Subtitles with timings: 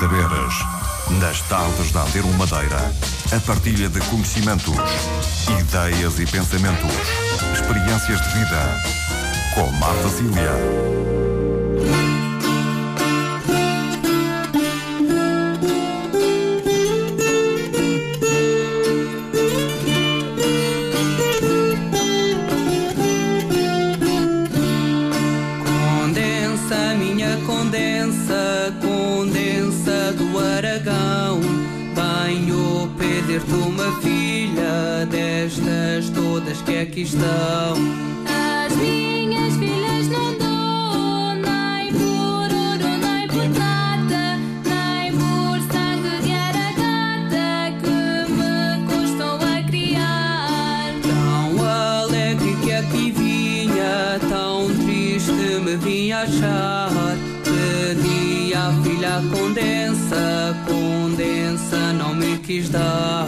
[0.00, 0.54] saberes.
[1.20, 2.78] Nas tardes da Antero Madeira,
[3.36, 4.74] a partilha de conhecimentos,
[5.60, 6.90] ideias e pensamentos,
[7.52, 8.82] experiências de vida.
[9.54, 11.09] Com Marta Cília.
[36.40, 37.74] Todas que aqui estão.
[38.26, 46.32] As minhas filhas não dou nem por ouro, nem por prata, nem por sangue de
[46.32, 50.92] aragata que me custou a criar.
[51.02, 56.90] Tão alegre que aqui vinha, tão triste me vinha achar.
[57.44, 63.26] Pedi à filha condensa, condensa não me quis dar.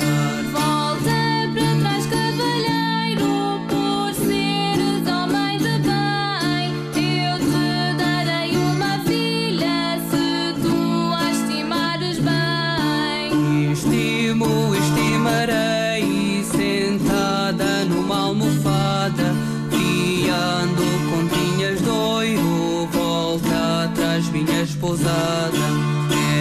[24.30, 25.58] Minha esposada.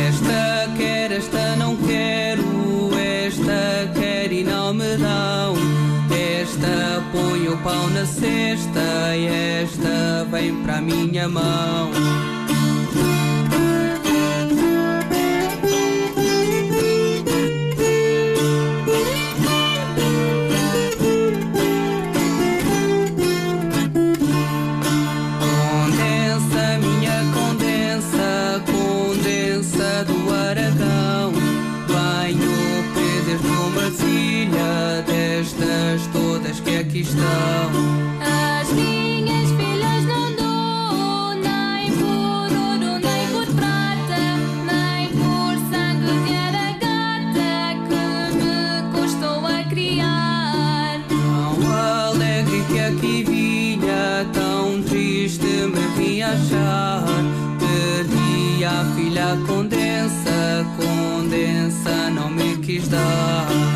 [0.08, 5.56] Esta quer, esta não quero, esta quer e não me dão.
[6.42, 9.26] Esta põe o pau na cesta e
[9.64, 12.41] esta vem para minha mão.
[56.31, 57.03] Achar.
[57.59, 63.71] Pedi à filha condensa, condensa não me quis dar.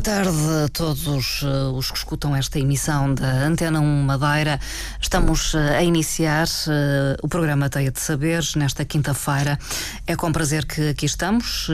[0.00, 4.58] Boa tarde a todos eh, os que escutam esta emissão da Antena 1 Madeira.
[4.98, 9.58] Estamos eh, a iniciar eh, o programa Teia de Saberes nesta quinta-feira.
[10.06, 11.68] É com prazer que aqui estamos.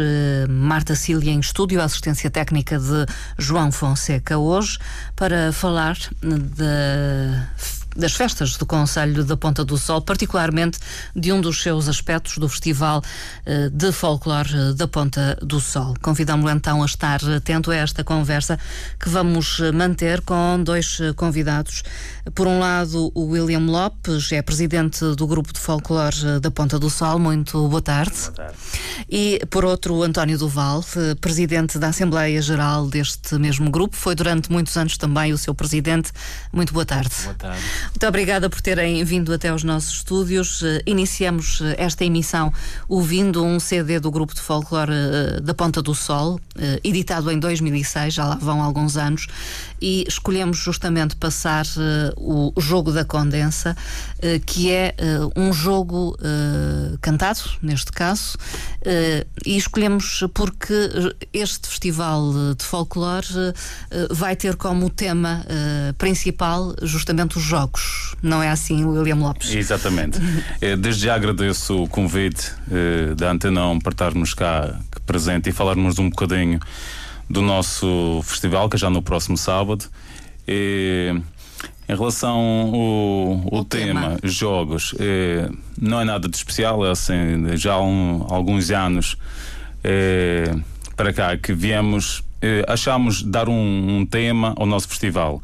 [0.49, 3.07] Marta Cília em estúdio, assistência técnica de
[3.39, 4.81] João Fonseca hoje,
[5.15, 10.79] para falar de das festas do Conselho da Ponta do Sol, particularmente
[11.15, 13.03] de um dos seus aspectos do Festival
[13.45, 15.95] eh, de Folclore eh, da Ponta do Sol.
[16.03, 18.59] Convidamos-lo então a estar atento a esta conversa
[19.01, 21.83] que vamos eh, manter com dois convidados.
[22.35, 26.91] Por um lado, o William Lopes, é presidente do Grupo de Folclore da Ponta do
[26.91, 27.19] Sol.
[27.19, 28.13] Muito boa tarde.
[28.13, 28.57] Boa tarde.
[29.09, 30.85] E por outro, o António Duval,
[31.21, 36.11] presidente da Assembleia Geral deste mesmo grupo, foi durante muitos anos também o seu presidente.
[36.53, 37.15] Muito boa tarde.
[37.25, 37.63] Boa tarde.
[37.91, 40.63] Muito obrigada por terem vindo até aos nossos estúdios.
[40.63, 42.53] Eh, Iniciamos eh, esta emissão
[42.89, 46.39] ouvindo um CD do grupo de folclore eh, da Ponta do Sol,
[46.83, 49.27] editado em 2006, já lá vão alguns anos,
[49.81, 51.67] e escolhemos justamente passar
[52.17, 53.77] o jogo da condensa,
[54.47, 54.95] que é
[55.37, 56.17] um jogo
[57.03, 58.39] cantado, neste caso,
[59.45, 60.91] e escolhemos porque
[61.31, 63.27] este festival de folclore
[64.11, 65.45] vai ter como tema
[65.99, 67.76] principal justamente os jogos.
[68.23, 69.51] Não é assim, William Lopes?
[69.55, 70.19] Exatamente.
[70.61, 75.99] Eh, Desde já agradeço o convite eh, da Antenão para estarmos cá presente e falarmos
[75.99, 76.59] um bocadinho
[77.29, 79.85] do nosso festival, que é já no próximo sábado.
[80.47, 81.15] Eh,
[81.89, 82.37] em relação
[83.53, 84.17] ao, tema.
[84.17, 85.49] tema, jogos, eh,
[85.81, 89.17] não é nada de especial, é assim, já há um- alguns anos
[89.85, 90.53] eh,
[90.97, 95.41] para cá que viemos, eh, achámos dar um, um tema ao nosso festival.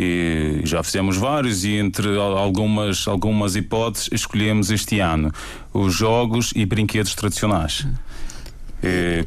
[0.00, 5.32] E já fizemos vários e entre al- algumas, algumas hipóteses escolhemos este ano
[5.72, 7.84] os jogos e brinquedos tradicionais.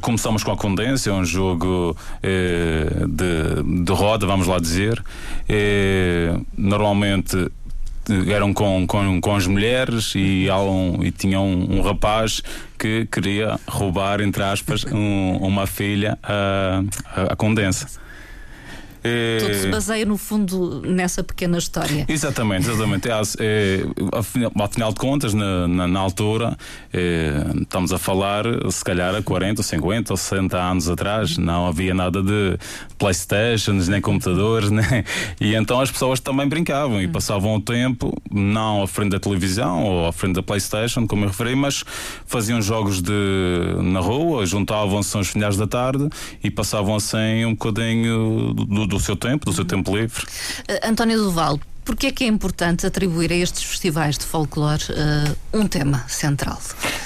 [0.00, 5.02] Começamos com a Condência, é um jogo eh, de, de roda, vamos lá dizer.
[6.56, 7.36] Normalmente
[8.08, 12.42] eh, eram com, com, com as mulheres e, um, e tinha um, um rapaz
[12.78, 16.82] que queria roubar, entre aspas, um- uma filha à,
[17.14, 18.00] à, à Condensa.
[19.04, 22.04] Eh, Tudo se baseia, no fundo, nessa pequena história.
[22.08, 23.08] Exatamente, exatamente.
[23.08, 26.56] É, é, afinal, afinal de contas, na, na, na altura,
[26.92, 31.94] é, estamos a falar, se calhar, há 40, 50 ou 60 anos atrás, não havia
[31.94, 32.58] nada de
[32.98, 35.04] Playstations, nem computadores, né?
[35.40, 39.84] e então as pessoas também brincavam e passavam o tempo, não à frente da televisão
[39.84, 41.84] ou à frente da Playstation, como eu referi, mas
[42.26, 43.12] faziam jogos de,
[43.82, 46.08] na rua, juntavam-se aos finais da tarde
[46.42, 50.22] e passavam assim um bocadinho do, do seu tempo, do seu tempo livre.
[50.68, 55.58] Uh, António Duval, porquê é que é importante atribuir a estes festivais de folclore uh,
[55.58, 56.60] um tema central?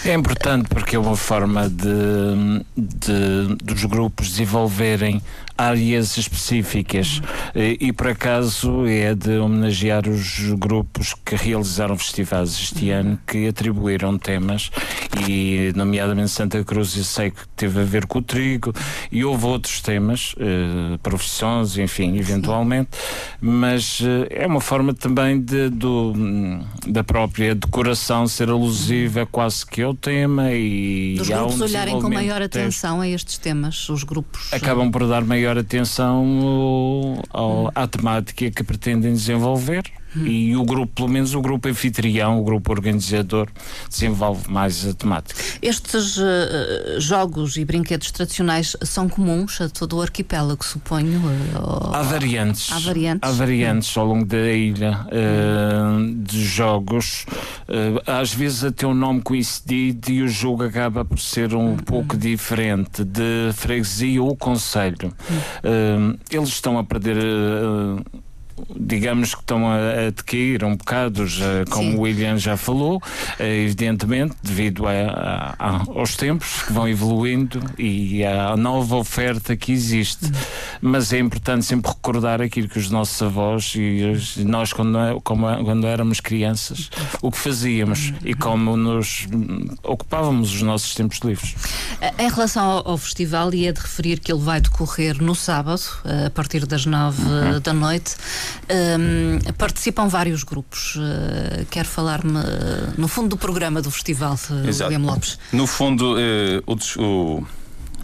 [0.05, 5.23] É importante porque é uma forma de, de- dos grupos desenvolverem
[5.56, 7.20] áreas específicas
[7.55, 13.49] e, e, por acaso é de homenagear os grupos que realizaram festivais este ano que
[13.49, 14.70] atribuíram temas
[15.29, 18.73] e nomeadamente Santa Cruz eu sei que teve a ver com o trigo
[19.11, 22.91] e houve outros temas eh, profissões enfim eventualmente
[23.41, 26.12] mas eh, é uma forma também de, do,
[26.87, 32.00] da própria decoração ser alusiva quase que ao tema e Dos há um grupos olharem
[32.00, 34.53] com maior atenção a estes temas, os grupos.
[34.53, 36.25] acabam por dar maior atenção
[37.31, 39.82] ao- ao- à temática que pretendem desenvolver
[40.14, 43.49] e o grupo, pelo menos o grupo anfitrião, o grupo organizador,
[43.88, 45.43] desenvolve mais a temática.
[45.61, 46.25] Estes uh,
[46.99, 51.20] jogos e brinquedos tradicionais são comuns a todo o arquipélago, suponho.
[51.20, 52.73] uh, Há variantes.
[52.73, 53.29] Há variantes.
[53.29, 57.26] Há variantes ao longo da ilha eh, de jogos.
[58.06, 63.05] Às vezes até o nome coincide e o jogo acaba por ser um pouco diferente
[63.05, 65.12] de freguesia ou conselho.
[65.62, 67.17] Eh, eles estão a perder.
[68.71, 71.97] Eh, Digamos que estão a adquirir um bocado, já, como Sim.
[71.97, 73.01] o William já falou,
[73.39, 79.73] eh, evidentemente, devido a- a- aos tempos que vão evoluindo e à nova oferta que
[79.73, 80.31] existe.
[80.81, 84.13] Mas é importante sempre recordar aquilo que os nossos avós e
[84.45, 86.91] nós, quando, é- como- quando éramos crianças,
[87.23, 89.27] o que fazíamos e como nos
[89.83, 91.53] ocupávamos os nossos tempos livres.
[92.01, 95.35] Uh, Em relação ao, ao festival, e é de referir que ele vai decorrer no
[95.35, 98.15] sábado, uh, a partir das nove uh, da noite.
[98.69, 100.97] Um, participam vários grupos.
[100.97, 102.39] Uh, quero falar-me,
[102.99, 104.35] no fundo, do programa do festival,
[104.67, 104.91] Exato.
[104.91, 105.39] William Lopes.
[105.53, 107.45] No fundo, eh, o,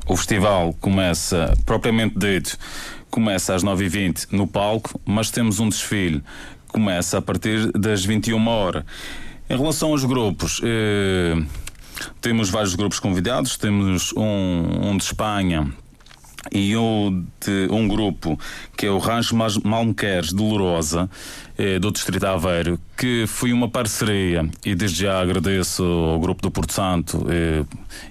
[0.07, 2.57] o festival começa, propriamente dito,
[3.11, 8.49] começa às 9h20 no palco, mas temos um desfile que começa a partir das 21
[8.49, 8.85] horas.
[9.49, 11.43] Em relação aos grupos, eh,
[12.21, 15.73] temos vários grupos convidados, temos um, um de Espanha
[16.51, 18.39] e um, de, um grupo
[18.77, 21.09] que é o Rancho Malmequeres de Lourosa,
[21.57, 26.43] eh, do Distrito de Aveiro, que foi uma parceria e desde já agradeço ao grupo
[26.43, 27.65] do Porto Santo eh,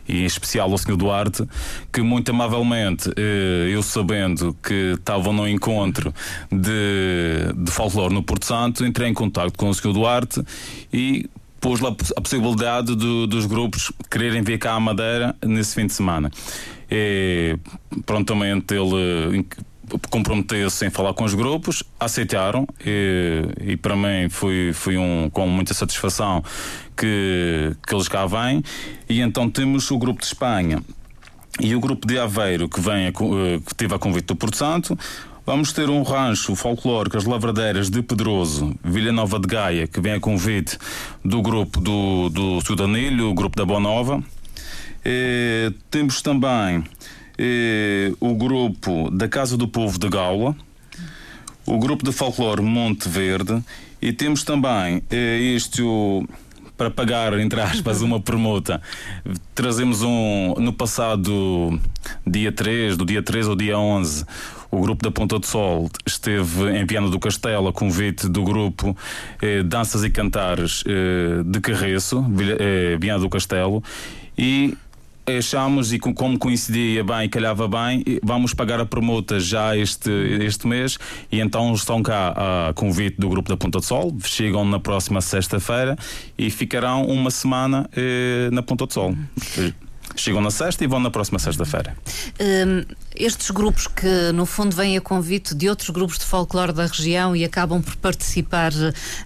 [0.07, 0.95] e em especial ao Sr.
[0.95, 1.43] Duarte,
[1.91, 6.13] que muito amavelmente, eh, eu sabendo que estavam no encontro
[6.50, 9.91] de, de folclore no Porto Santo, entrei em contato com o Sr.
[9.93, 10.41] Duarte
[10.93, 15.85] e pôs lá a possibilidade do- dos grupos quererem vir cá à Madeira nesse fim
[15.85, 16.31] de semana.
[16.91, 17.57] E,
[18.05, 19.45] prontamente ele
[20.10, 25.48] comprometeu-se em falar com os grupos, aceitaram e, e para mim foi, foi um, com
[25.48, 26.43] muita satisfação
[26.95, 28.63] que, que eles cá vêm.
[29.10, 30.81] E então temos o grupo de Espanha
[31.60, 34.57] e o grupo de Aveiro que vem a eh, que teve a convite do Porto
[34.57, 34.98] Santo.
[35.45, 40.13] Vamos ter um rancho folclórico, as Lavradeiras de Pedroso, Vila Nova de Gaia, que vem
[40.13, 40.77] a convite
[41.25, 44.24] do grupo do, do Sudanilho, o grupo da Boa Nova.
[45.03, 46.84] Eh, temos também
[47.38, 50.55] eh, o grupo da Casa do Povo de Gaula,
[51.65, 53.63] o grupo de folclore Monte Verde
[54.01, 56.25] e temos também eh, este o
[56.81, 58.81] para pagar, entre aspas, uma permuta.
[59.53, 61.79] Trazemos um, no passado
[62.25, 64.25] dia 3, do dia 3 ao dia 11,
[64.72, 68.98] o grupo da Ponta do Sol esteve em Viana do Castelo a convite do grupo
[69.41, 72.25] eh, Danças e Cantares eh, de Carreço,
[72.58, 73.84] eh, Viana do Castelo,
[74.36, 74.75] e
[75.25, 79.75] achamos e com- como coincidia bem e calhava bem, e vamos pagar a promota já
[79.77, 80.09] este,
[80.41, 80.97] este mês
[81.31, 85.21] e então estão cá a convite do grupo da Ponta de Sol, chegam na próxima
[85.21, 85.95] sexta-feira
[86.37, 89.15] e ficarão uma semana eh, na Ponta de Sol.
[90.13, 91.95] Chegam na sexta e vão na próxima sexta-feira.
[92.39, 92.83] Hum,
[93.23, 97.35] estes grupos que, no fundo, vêm a convite de outros grupos de folclore da região
[97.35, 98.71] e acabam por participar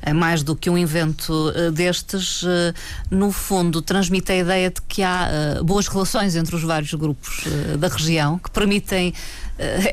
[0.01, 2.73] eh, mais do que um evento eh, destes, eh,
[3.09, 7.45] no fundo, transmite a ideia de que há boas relações entre os vários grupos
[7.77, 9.13] da região que permitem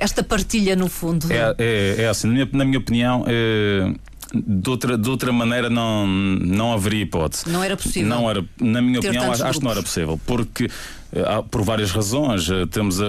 [0.00, 1.26] esta partilha, no fundo.
[1.32, 3.94] É, é, é assim, na minha, na minha opinião, eh,
[4.34, 7.48] de, outra, de outra maneira não, não haveria hipótese.
[7.48, 8.08] Não era possível.
[8.08, 9.94] Não era, na minha opinião, acho, acho que não era grupos.
[9.94, 10.68] possível, porque
[11.50, 13.04] por várias razões, eh, temos eh,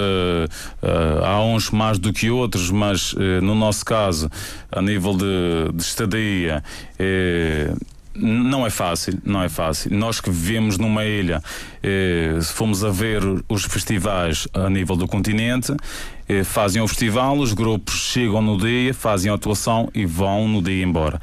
[0.81, 4.29] eh, há uns mais do que outros, mas eh, no nosso caso,
[4.71, 6.63] a nível de, de estadia,
[6.99, 7.73] eh,
[8.15, 9.91] não é fácil, não é fácil.
[9.95, 11.41] Nós que vivemos numa ilha,
[11.81, 15.73] eh, se fomos a ver os festivais a nível do continente,
[16.29, 20.61] eh, fazem o festival, os grupos chegam no dia, fazem a atuação e vão no
[20.61, 21.19] dia embora.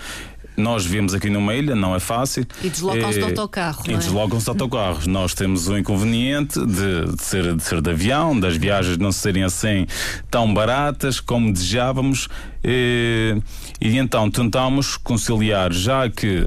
[0.61, 2.47] Nós vivemos aqui numa ilha, não é fácil.
[2.63, 3.97] E deslocam-se de Eh, autocarro, E é?
[3.97, 5.07] deslocam-se de autocarros.
[5.07, 9.43] Nós temos o inconveniente de, de ser, de ser de avião, das viagens não serem
[9.43, 9.87] assim
[10.31, 12.29] tão baratas como desejávamos.
[12.63, 13.37] eh,
[13.81, 16.47] E então tentamos conciliar, já que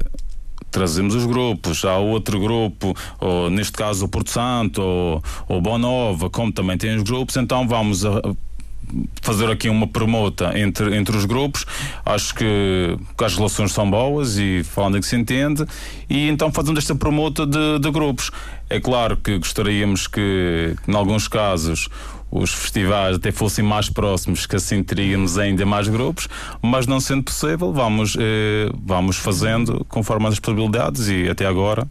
[0.70, 6.28] trazemos os grupos, há outro grupo, ou neste caso o Porto Santo ou, ou Bonova,
[6.30, 8.20] como também tem os grupos, então vamos a,
[9.22, 11.66] fazer aqui uma promota entre, entre os grupos.
[12.04, 15.64] Acho que, que as relações são boas e falando que se entende,
[16.08, 18.30] e então fazendo esta promota de, de grupos.
[18.68, 21.88] É claro que gostaríamos que, que, em alguns casos,
[22.30, 26.28] os festivais até fossem mais próximos, que assim teríamos ainda mais grupos,
[26.60, 31.86] mas não sendo possível, vamos, eh, vamos fazendo conforme as possibilidades e até agora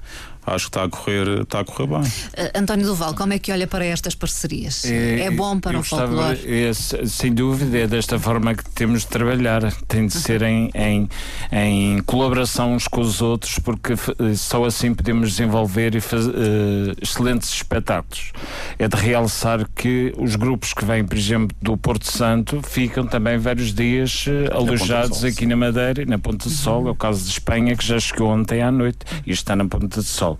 [0.45, 2.11] acho que está a correr, está a correr bem.
[2.35, 4.83] Eh, António Duval, como é que olha para estas parcerias?
[4.85, 6.63] É, bom para eu o gostava- folclore?
[6.65, 9.71] é, se- sem dúvida, é desta forma que temos de trabalhar.
[9.87, 11.09] Tem de ser em, em,
[11.55, 16.95] em colaboração uns com os outros, porque f- só assim podemos desenvolver e faz- eh,
[16.99, 18.31] excelentes espetáculos.
[18.79, 23.37] É de realçar que os grupos que vêm, por exemplo, do Porto Santo ficam também
[23.37, 26.87] vários dias eh, alojados Sol, aqui na Madeira e na Ponta de Sol.
[26.87, 30.01] É o caso de Espanha, que já chegou ontem à noite e está na Ponta
[30.01, 30.39] de Sol.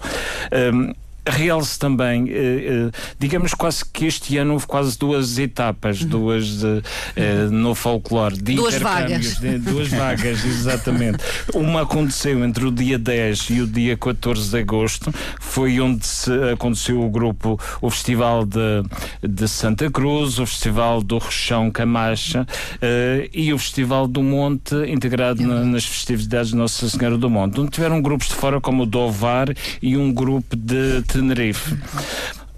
[0.73, 0.93] Hum,
[1.25, 6.81] Realce também, eh, eh, digamos quase que este ano houve quase duas etapas, duas de,
[7.15, 9.39] eh, no folclore, de Duas intercâmbios, vagas.
[9.39, 11.19] de- duas vagas, exatamente.
[11.53, 16.31] Uma aconteceu entre o dia 10 e o dia 14 de agosto, foi onde se
[16.51, 18.83] aconteceu o grupo, o Festival de,
[19.25, 22.45] de Santa Cruz, o Festival do Rochão Camacha
[22.81, 27.61] eh, e o Festival do Monte, integrado na- nas festividades de Nossa Senhora do Monte,
[27.61, 29.47] onde tiveram grupos de fora como o do Ovar
[29.81, 31.77] e um grupo de Tenerife.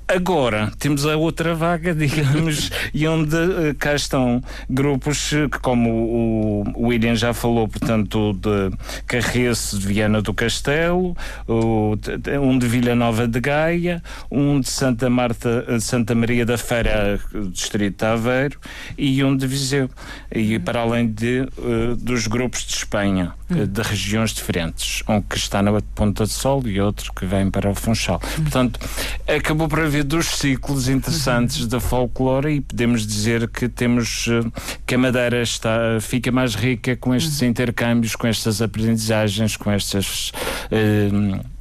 [0.07, 5.89] Agora temos a outra vaga, digamos, e onde eh, cá estão grupos eh, que, como
[5.89, 8.71] o, o William já falou, portanto, de
[9.07, 11.97] Carrece de Viana do Castelo, o,
[12.39, 17.19] um de Vila Nova de Gaia, um de Santa Marta, eh, Santa Maria da Feira,
[17.51, 18.59] Distrito de Aveiro,
[18.95, 19.89] e um de Viseu.
[20.31, 25.37] E para além de, eh, dos grupos de Espanha, eh, de regiões diferentes, um que
[25.37, 28.19] está na Ponta de Sol e outro que vem para o Funchal.
[28.19, 28.79] Portanto,
[29.27, 34.49] acabou por haver dois ciclos interessantes da folclore e podemos dizer que temos eh,
[34.85, 40.31] que a Madeira está, fica mais rica com estes intercâmbios, com estas aprendizagens, com estas.
[40.71, 41.54] eh,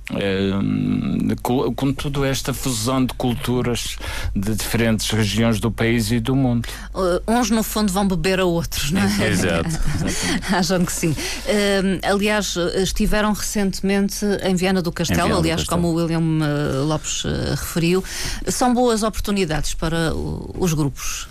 [1.42, 3.96] com, com toda esta fusão de culturas
[4.34, 6.68] de diferentes regiões do país e do mundo.
[6.94, 9.04] Uh, uns, no fundo, vão beber a outros, não é?
[9.28, 9.70] Exato.
[10.52, 11.16] Acham que sim.
[11.48, 15.82] Um, aliás, estiveram recentemente em Viana do Castelo, Viana do aliás, Castelo.
[15.82, 18.04] como o William uh, Lopes uh, referiu,
[18.48, 21.28] são boas oportunidades para uh, os grupos.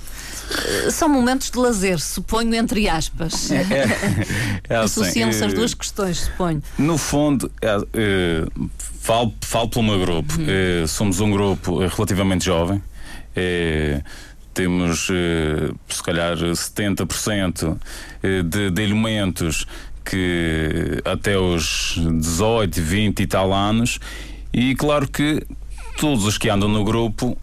[0.91, 3.49] São momentos de lazer, suponho, entre aspas.
[4.69, 6.63] É assim, Associam-se as eh, duas questões, suponho.
[6.77, 8.45] No fundo, é, eh,
[9.01, 10.33] falo, falo pelo meu grupo.
[10.39, 12.81] Eh, somos um grupo relativamente jovem.
[14.53, 15.07] Temos,
[15.89, 17.77] se calhar, 70%
[18.21, 19.65] eh, de, de elementos
[20.05, 23.99] que até os 18, 20 e tal anos.
[24.53, 25.43] E claro que
[25.97, 27.35] todos os que andam no grupo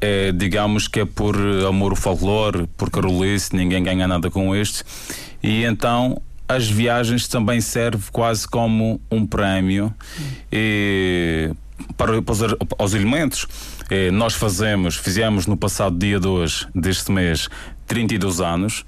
[0.00, 1.36] é, digamos que é por
[1.66, 4.84] amor ao folclore, por carolice, ninguém ganha nada com este.
[5.42, 9.92] E então as viagens também servem quase como um prémio
[10.52, 11.50] e,
[11.96, 12.40] para, para os,
[12.78, 13.46] aos elementos.
[13.90, 17.48] Eh, nós fazemos, fizemos no passado dia 2 deste mês
[17.86, 18.84] 32 anos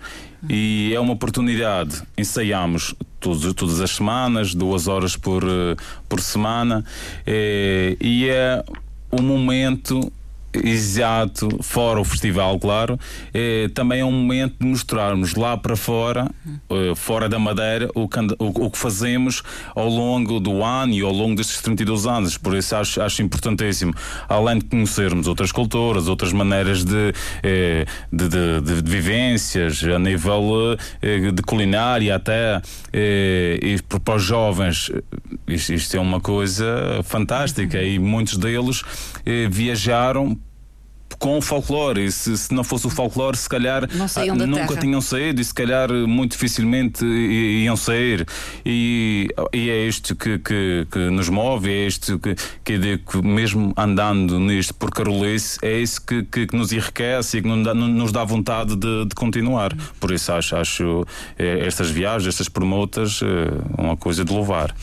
[0.48, 2.02] e é uma oportunidade.
[2.16, 5.76] Ensaiamos todos, todas as semanas, duas horas por, eh,
[6.08, 6.84] por semana,
[7.26, 8.64] eh, e é
[9.12, 10.12] um momento
[10.50, 12.98] Exato, fora o festival, claro,
[13.34, 16.30] eh, também é um momento de mostrarmos lá para fora,
[16.70, 19.42] eh, fora da Madeira, o que, o- o que fazemos
[19.74, 22.38] ao longo do ano e ao longo destes 32 anos.
[22.38, 23.92] Por isso acho, acho importantíssimo,
[24.26, 27.12] além de conhecermos outras culturas, outras maneiras de,
[27.42, 32.60] eh, de, de- de vivências, a nível eh, de culinária até,
[32.92, 34.90] e para os jovens,
[35.46, 37.82] isto, isto é uma coisa fantástica.
[37.82, 38.82] E muitos deles
[39.50, 40.38] viajaram
[41.18, 42.04] com o folclore.
[42.04, 44.80] E se, se não fosse o folclore, se calhar ah, nunca terra.
[44.80, 48.26] tinham saído e se calhar muito dificilmente iam sair.
[48.64, 52.34] E, e é isto que, que, que nos move, é isto que,
[52.64, 57.38] que, eu digo mesmo andando nisto por Carolice, é isso que, que, que nos enriquece
[57.38, 59.76] e que nos dá, nos dá vontade de, de continuar.
[59.98, 61.06] Por isso acho, acho
[61.38, 63.26] eh, estas viagens, estas promotas, eh,
[63.76, 64.74] uma coisa de louvar.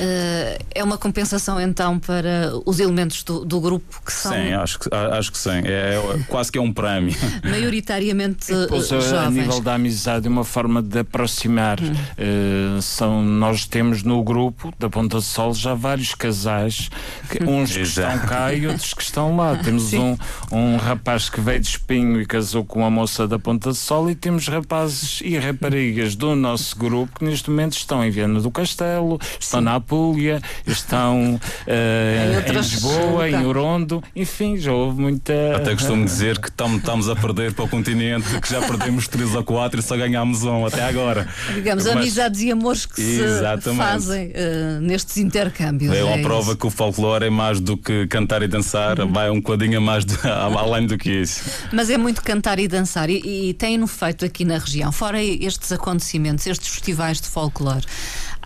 [0.00, 4.78] Eh, é uma compensação então para os elementos do, do grupo que são Sim, acho
[4.78, 5.50] que, a- acho que sim.
[5.64, 7.14] É, é quase que é um prémio.
[7.44, 9.14] maioritariamente eh, Pois, a- jovens.
[9.26, 11.78] a nível da amizade, uma forma de aproximar.
[12.16, 16.88] Eh, são, nós temos no grupo da Ponta do Sol já vários casais,
[17.30, 19.56] que- uns que estão cá e outros que estão lá.
[19.56, 20.16] Temos um,
[20.52, 24.10] um rapaz que veio de Espinho e casou com uma moça da Ponta do Sol,
[24.10, 28.50] e temos rapazes e raparigas do nosso grupo que neste momento estão em Viana do
[28.50, 33.42] Castelo, estão na Apulia, estão eh, Em em, outras- Lisboa, em Tá.
[33.42, 35.32] Orondo, enfim, já houve muita.
[35.56, 39.34] Até costumo dizer que tam- estamos a perder para o continente, que já perdemos três
[39.34, 41.26] ou quatro e só ganhámos um até agora.
[41.54, 43.82] Digamos, Mas amizades e amores que se Exatamente.
[43.82, 45.94] fazem eh, nestes intercâmbios.
[45.94, 46.22] É uma isso.
[46.28, 49.80] prova que o folclore é mais do que cantar e dançar, vai um bocadinho a
[49.80, 51.42] mais de- além do que isso.
[51.72, 53.08] Mas é muito cantar e dançar.
[53.08, 54.92] E, e têm-no feito aqui na região.
[54.92, 57.84] Fora estes acontecimentos, estes festivais de folclore,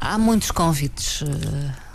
[0.03, 1.23] há muitos convites.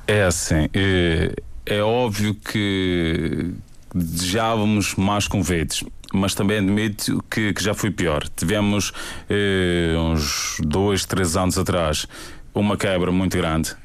[0.08, 1.34] eh, É assim, é,
[1.66, 3.52] é óbvio que
[3.94, 5.84] desejávamos mais convites.
[6.14, 8.24] Mas também admito que, que já foi pior.
[8.34, 8.94] Tivemos
[9.30, 12.08] eh, uns dois, três anos atrás
[12.56, 13.76] uma quebra muito grande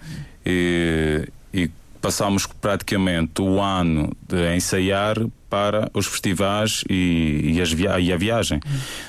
[0.46, 1.68] e, e
[2.00, 5.16] passámos praticamente o ano de ensaiar
[5.50, 8.60] para os festivais e, e as via e a viagem.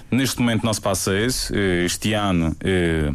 [0.09, 1.53] Neste momento não se passa isso.
[1.55, 2.55] Eh, Este ano.
[2.61, 3.11] eh,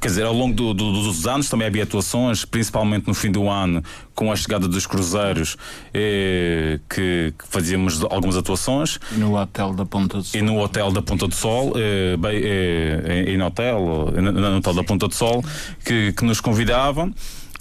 [0.00, 3.48] Quer dizer, ao longo do- do- dos anos também havia atuações, principalmente no fim do
[3.48, 3.82] ano,
[4.14, 5.56] com a chegada dos cruzeiros,
[5.92, 8.98] eh, que, que fazíamos algumas atuações.
[9.12, 10.38] No hotel da Ponta do Sol.
[10.40, 14.84] E no hotel da Ponta do Sol, eh, bem, eh, hotel, no, no hotel da
[14.84, 15.42] Ponta do Sol,
[15.84, 17.12] que, que nos convidavam.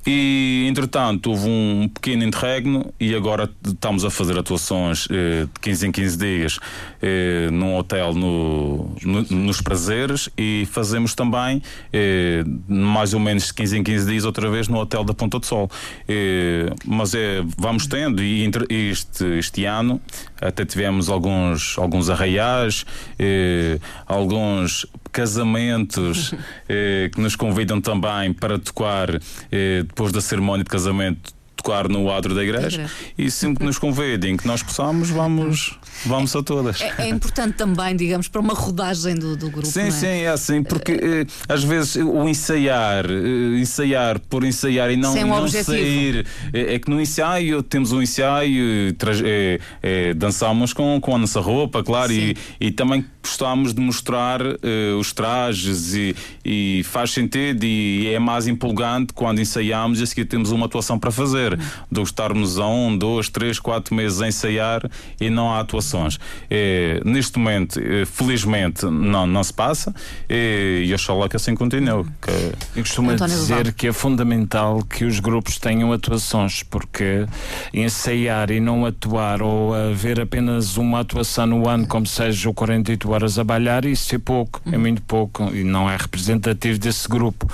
[0.08, 5.88] E, entretanto, houve um pequeno interregno e agora estamos a fazer atuações eh, de 15
[5.88, 6.60] em 15 dias
[7.02, 11.60] eh, num hotel no, no- nos Prazeres e fazemos também
[11.91, 15.39] eh, mais ou menos de 15 em 15 dias outra vez no hotel da Ponta
[15.39, 15.72] do Sol.
[16.08, 20.00] Eh, mas é, vamos tendo e entre este, este ano
[20.39, 22.86] até tivemos alguns, alguns arraiais,
[23.18, 26.34] eh, alguns casamentos
[26.67, 29.10] eh, que nos convidam também para tocar
[29.49, 32.86] eh, depois da cerimónia de casamento tocar no adro da igreja
[33.17, 37.56] e sempre que nos convidem que nós possamos vamos vamos a todas É, é importante
[37.56, 39.65] também, digamos, para uma rodagem do, do grupo.
[39.65, 39.91] Sim, é?
[39.91, 45.13] sim, é assim, porque eh, às vezes o ensaiar, eh, ensaiar por ensaiar e não,
[45.13, 45.71] Sem um não objetivo.
[45.71, 51.17] sair, eh, é que no ensaio temos um ensaio, eh, eh, dançamos com, com a
[51.17, 57.12] nossa roupa, claro, e, e também gostamos de mostrar eh, os trajes e, e faz
[57.12, 61.60] sentido e é mais empolgante quando ensaiamos e a seguir temos uma atuação para fazer,
[61.92, 64.88] do que estarmos a um, dois, três, quatro meses a ensaiar
[65.20, 66.20] e não há atuações.
[66.50, 69.94] Eh, neste momento, eh, felizmente, não, não se passa
[70.30, 72.06] e oxalá que assim continue.
[72.22, 72.32] Que,
[72.80, 77.26] Eu costumo António dizer que é fundamental que os grupos tenham atuações, porque
[77.74, 83.14] ensaiar e não atuar ou haver apenas uma atuação no ano, como seja o 48
[83.15, 87.49] horas a balhar, isso é pouco, é muito pouco e não é representativo desse grupo.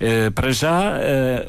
[0.00, 0.94] Eh, para já,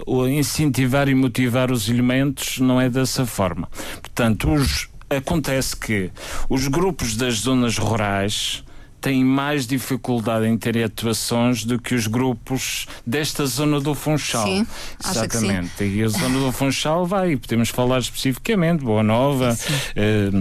[0.05, 3.67] o incentivar e motivar os elementos não é dessa forma.
[4.01, 6.09] Portanto, os- acontece que
[6.49, 8.63] os grupos das zonas rurais
[9.01, 14.47] têm mais dificuldade em ter atuações do que os grupos desta zona do Funchal.
[14.47, 15.09] Sim, que sim.
[15.11, 15.83] Exatamente.
[15.83, 19.55] E a zona do Funchal vai, podemos falar especificamente, Boa Nova,
[19.95, 20.31] eh,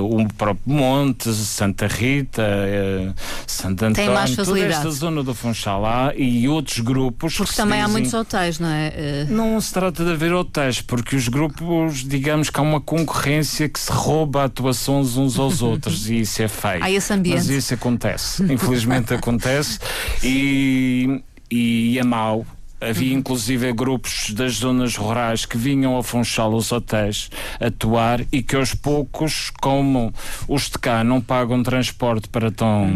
[0.00, 3.12] o próprio Monte, Santa Rita, eh,
[3.46, 7.92] Santo António, toda esta zona do Funchal há e outros grupos Porque também há dizem-
[8.02, 8.92] muitos hotéis, não é?
[8.96, 13.68] Eh, não se trata de haver hotéis, porque os grupos, digamos que há uma concorrência
[13.68, 16.82] que se rouba atuações uns aos outros e isso é feio.
[16.82, 17.36] Há esse ambiente.
[17.38, 19.78] Mas isso acontece, infelizmente acontece
[20.22, 22.46] e, e é mau.
[22.80, 28.54] Havia inclusive grupos das zonas rurais que vinham a Funchal os hotéis atuar e que
[28.54, 30.12] aos poucos, como
[30.46, 32.90] os de cá não pagam transporte para tão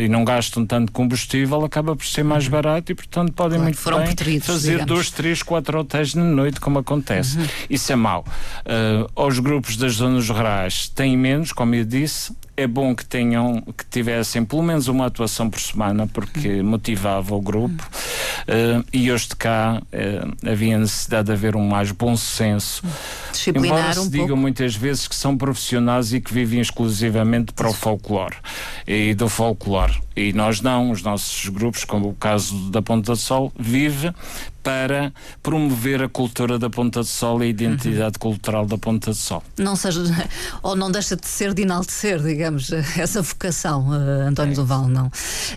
[0.00, 3.78] e não gastam tanto combustível, acaba por ser mais barato e portanto podem Claro, muito
[3.78, 4.86] foram bem fazer digamos.
[4.86, 7.38] dois, três, quatro hotéis na noite, como acontece.
[7.70, 8.24] Isso é mau.
[8.66, 12.32] Uh, aos grupos das zonas rurais têm menos, como eu disse.
[12.58, 17.40] É bom que tenham, que tivessem pelo menos uma atuação por semana, porque motivava o
[17.40, 17.88] grupo.
[18.48, 22.82] Uh, e hoje de cá uh, havia necessidade de haver um mais bom senso.
[23.30, 24.36] Disciplinar Embora se um diga pouco.
[24.36, 28.34] muitas vezes que são profissionais e que vivem exclusivamente para o folclore
[28.84, 29.96] e do folclore.
[30.16, 34.12] E nós não, os nossos grupos, como o caso da Ponta de Sol, vive
[34.62, 39.16] para promover a cultura da Ponta de Sol e a identidade cultural da Ponta de
[39.16, 39.42] Sol.
[39.56, 40.02] Não seja,
[40.62, 45.10] ou não deixa de ser de enaltecer, digamos, essa vocação, eh, António Duval, não.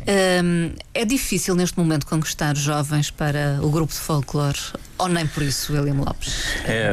[0.06, 4.60] Ehm, é difícil neste momento conquistar jovens para o grupo de folclore,
[4.98, 6.44] ou nem por isso, William Lopes?
[6.66, 6.92] É.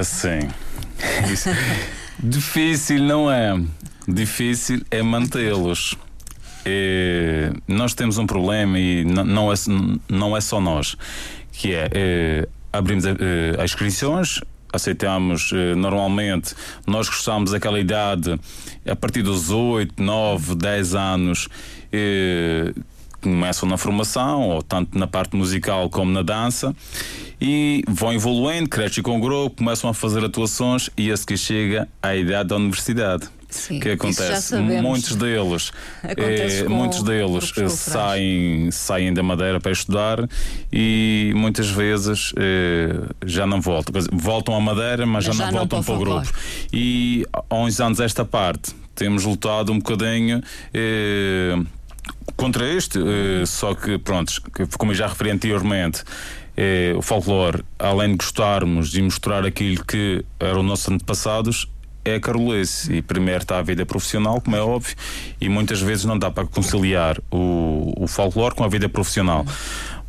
[1.32, 1.48] Isso.
[2.18, 3.60] Difícil não é.
[4.06, 5.96] Difícil é mantê-los.
[6.64, 9.54] É, nós temos um problema e não é,
[10.08, 10.96] não é só nós,
[11.58, 13.14] que é, é, abrimos eh,
[13.58, 14.40] as inscrições,
[14.72, 16.54] aceitamos eh, normalmente,
[16.86, 18.38] nós gostamos daquela idade
[18.88, 21.48] a partir dos 8, 9, 10 anos.
[21.92, 22.72] eh,
[23.20, 26.72] começam na formação, ou tanto na parte musical como na dança,
[27.40, 31.88] e vão evoluindo, crescem com o grupo, começam a fazer atuações e a seguir chega
[32.00, 33.37] à idade da universidade.
[33.50, 34.56] Sim, O que acontece?
[34.56, 40.28] Muitos deles, Acontece eh, muitos deles eh, saem, saem da Madeira para estudar
[40.70, 43.94] e muitas vezes eh, já não voltam.
[44.12, 46.30] Voltam à Madeira, mas, Mas já, já não não voltam para o grupo.
[46.72, 50.42] E há uns anos esta parte temos lutado um bocadinho.
[50.74, 51.56] eh,
[52.36, 52.98] contra este,
[53.46, 54.32] só que, pronto,
[54.76, 56.04] como eu já referi anteriormente,
[56.96, 61.68] o folclore, além de gostarmos de mostrar aquilo que eram nossos antepassados,
[62.04, 62.92] é a carolice.
[62.92, 64.94] E primeiro está a vida profissional, como é óbvio,
[65.40, 69.44] e muitas vezes não dá para conciliar o, o folclore com a vida profissional.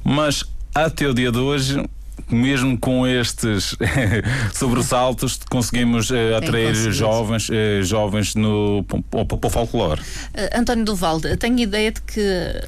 [0.04, 1.84] Mas até o dia de hoje.
[2.30, 3.76] Mesmo com estes
[4.54, 10.02] sobressaltos, conseguimos eh, atrair jovens, eh, jovens no, para, o folclore.
[10.34, 12.22] Eh, António Duval, tenho ideia de que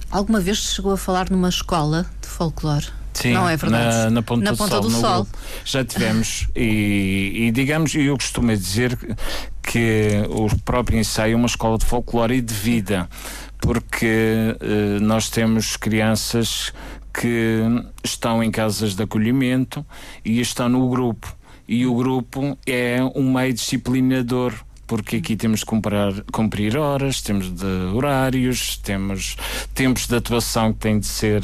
[0.10, 2.88] alguma vez chegou a falar numa escola de folclore.
[3.14, 3.96] Sim, não é verdade?
[3.96, 4.82] Na, na Ponta, Na do Ponta Sol.
[4.82, 5.28] do Sol.
[5.66, 6.48] Já tivemos.
[6.56, 8.98] e, e digamos, eu costumo dizer
[9.62, 13.10] que o próprio ensaio é uma escola de folclore e de vida,
[13.60, 16.74] porque eh, nós temos crianças
[17.14, 17.62] que
[18.04, 19.86] estão em casas de acolhimento
[20.26, 21.36] e estão no grupo.
[21.68, 24.54] E o grupo é um meio disciplinador.
[24.92, 29.38] Porque aqui temos de comprar, cumprir horas, temos de horários, temos
[29.74, 31.42] tempos de atuação que têm de ser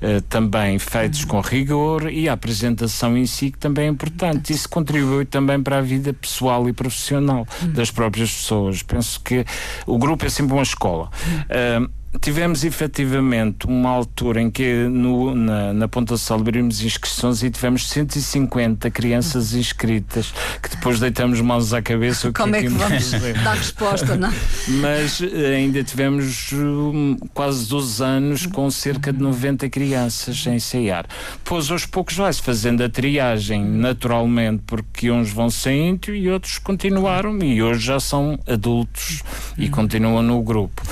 [0.00, 4.52] eh, também feitos com rigor e a apresentação em si que também é importante.
[4.52, 7.44] Isso contribui também para a vida pessoal e profissional
[7.74, 8.84] das próprias pessoas.
[8.84, 9.44] Penso que
[9.84, 11.10] o grupo é sempre uma escola.
[11.50, 11.88] Ah,
[12.20, 17.50] Tivemos efetivamente uma altura em que no- na, na Ponta do Sol abrimos inscrições e
[17.50, 22.32] tivemos 150 crianças inscritas que depois deitamos mãos à cabeça.
[22.32, 23.10] Como é que vamos
[23.44, 24.32] dar resposta, não?
[24.80, 31.06] Mas eh, ainda tivemos hum, quase 12 anos com cerca de 90 crianças a ensaiar.
[31.44, 37.38] Pois aos poucos vai-se fazendo a triagem naturalmente, porque uns vão saindo e outros continuaram
[37.42, 39.22] e hoje já são adultos
[39.56, 40.82] e continuam no grupo.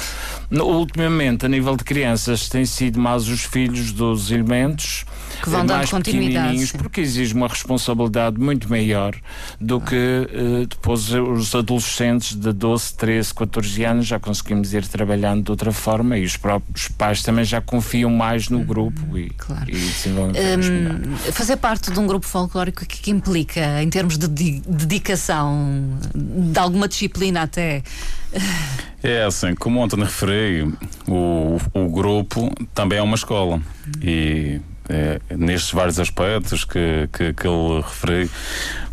[0.63, 5.05] Ultimamente, a nível de crianças, tem sido mais os filhos dos elementos
[5.43, 6.79] Que vão dando mais continuidade, pequenininhos, sim.
[6.79, 9.15] porque exige uma responsabilidade muito maior
[9.61, 15.45] do que eh, depois os adolescentes de 12, 13, 14 anos já conseguimos ir trabalhando
[15.45, 19.69] de outra forma e os próprios pais também já confiam mais no grupo e, Claro.
[19.69, 20.35] e desenvolvem.
[20.41, 24.63] Hum, fazer parte de um grupo folclórico, o que, que implica em termos de di-
[24.67, 27.83] dedicação, de alguma disciplina até?
[29.03, 30.73] É assim, como ontem referi,
[31.07, 33.61] o, o grupo também é uma escola
[34.03, 38.31] e é, nestes vários aspectos que, que, que ele referi,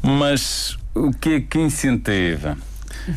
[0.02, 2.58] mas o que é que incentiva?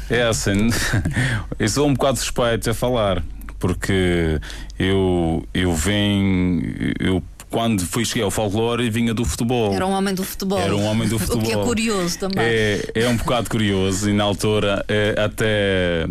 [0.08, 0.70] É assim,
[1.58, 3.22] eu sou um bocado suspeito a falar,
[3.58, 4.40] porque
[4.78, 6.62] eu, eu venho,
[6.98, 7.22] eu
[7.54, 9.72] quando fui cheguei ao folclore vinha do futebol.
[9.72, 10.58] Era um homem do futebol.
[10.58, 11.64] Era um homem do O que é futebol.
[11.64, 12.44] curioso também.
[12.44, 16.04] É, é um bocado curioso e na altura eh, até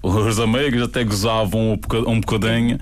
[0.00, 2.78] os amigos até gozavam um bocadinho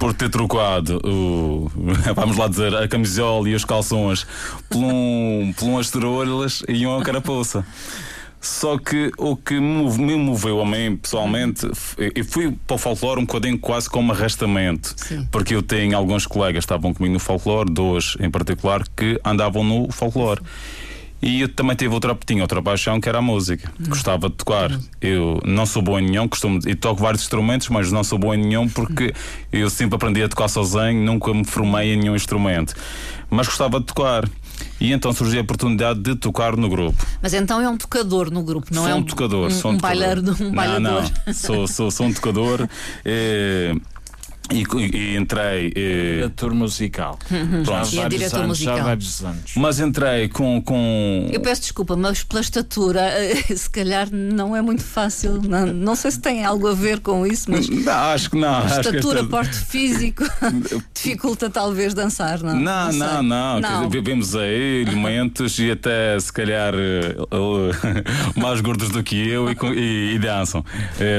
[0.00, 1.70] por ter trocado o,
[2.16, 4.26] vamos lá dizer, a camisola e os calções
[4.68, 7.64] por, um, por umas trolhas e uma carapuça.
[8.40, 11.66] Só que o que me move- me moveu a mim pessoalmente,
[11.98, 14.94] eu fui para o folclore um bocadinho quase como arrastamento.
[14.96, 15.28] Sim.
[15.30, 19.62] Porque eu tenho alguns colegas que estavam comigo no folclore, dois em particular, que andavam
[19.62, 20.40] no folclore.
[21.22, 23.70] E eu também tive outra, tinha outra paixão que era a música.
[23.88, 24.70] Gostava de tocar.
[25.00, 28.32] Eu não sou bom em nenhum, costumo, e toco vários instrumentos, mas não sou bom
[28.34, 29.12] em nenhum porque
[29.52, 32.74] eu sempre aprendi a tocar sozinho, nunca me formei em nenhum instrumento.
[33.28, 34.28] Mas gostava de tocar.
[34.80, 37.06] E então surgiu a oportunidade de tocar no grupo.
[37.22, 39.74] Mas então é um tocador no grupo, não sou é um tocador, um, sou um,
[39.74, 39.98] um tocador.
[39.98, 41.10] bailardo, um não, bailador.
[41.26, 42.66] não, sou, sou, sou um tocador.
[43.04, 43.74] eh,
[44.50, 45.72] e, e entrei.
[45.76, 47.18] eh, Diretor musical.
[47.64, 47.64] pronto.
[47.64, 48.76] Já há E é vários diretor anos, musical.
[48.78, 49.52] Já vários anos.
[49.56, 50.60] Mas entrei com.
[50.62, 55.40] com Eu peço desculpa, mas pela estatura, eh, se calhar não é muito fácil.
[55.42, 58.66] Não, não sei se tem algo a ver com isso, mas Não, acho que não.
[58.66, 60.24] estatura, esta- porte físico
[60.94, 62.54] dificulta talvez dançar, não?
[62.54, 63.00] Não, sei.
[63.00, 63.60] não, não.
[63.60, 67.14] Quer dizer, Vemos aí elementos e até se calhar eh,
[68.40, 70.64] mais gordos do que eu e, e- e dançam.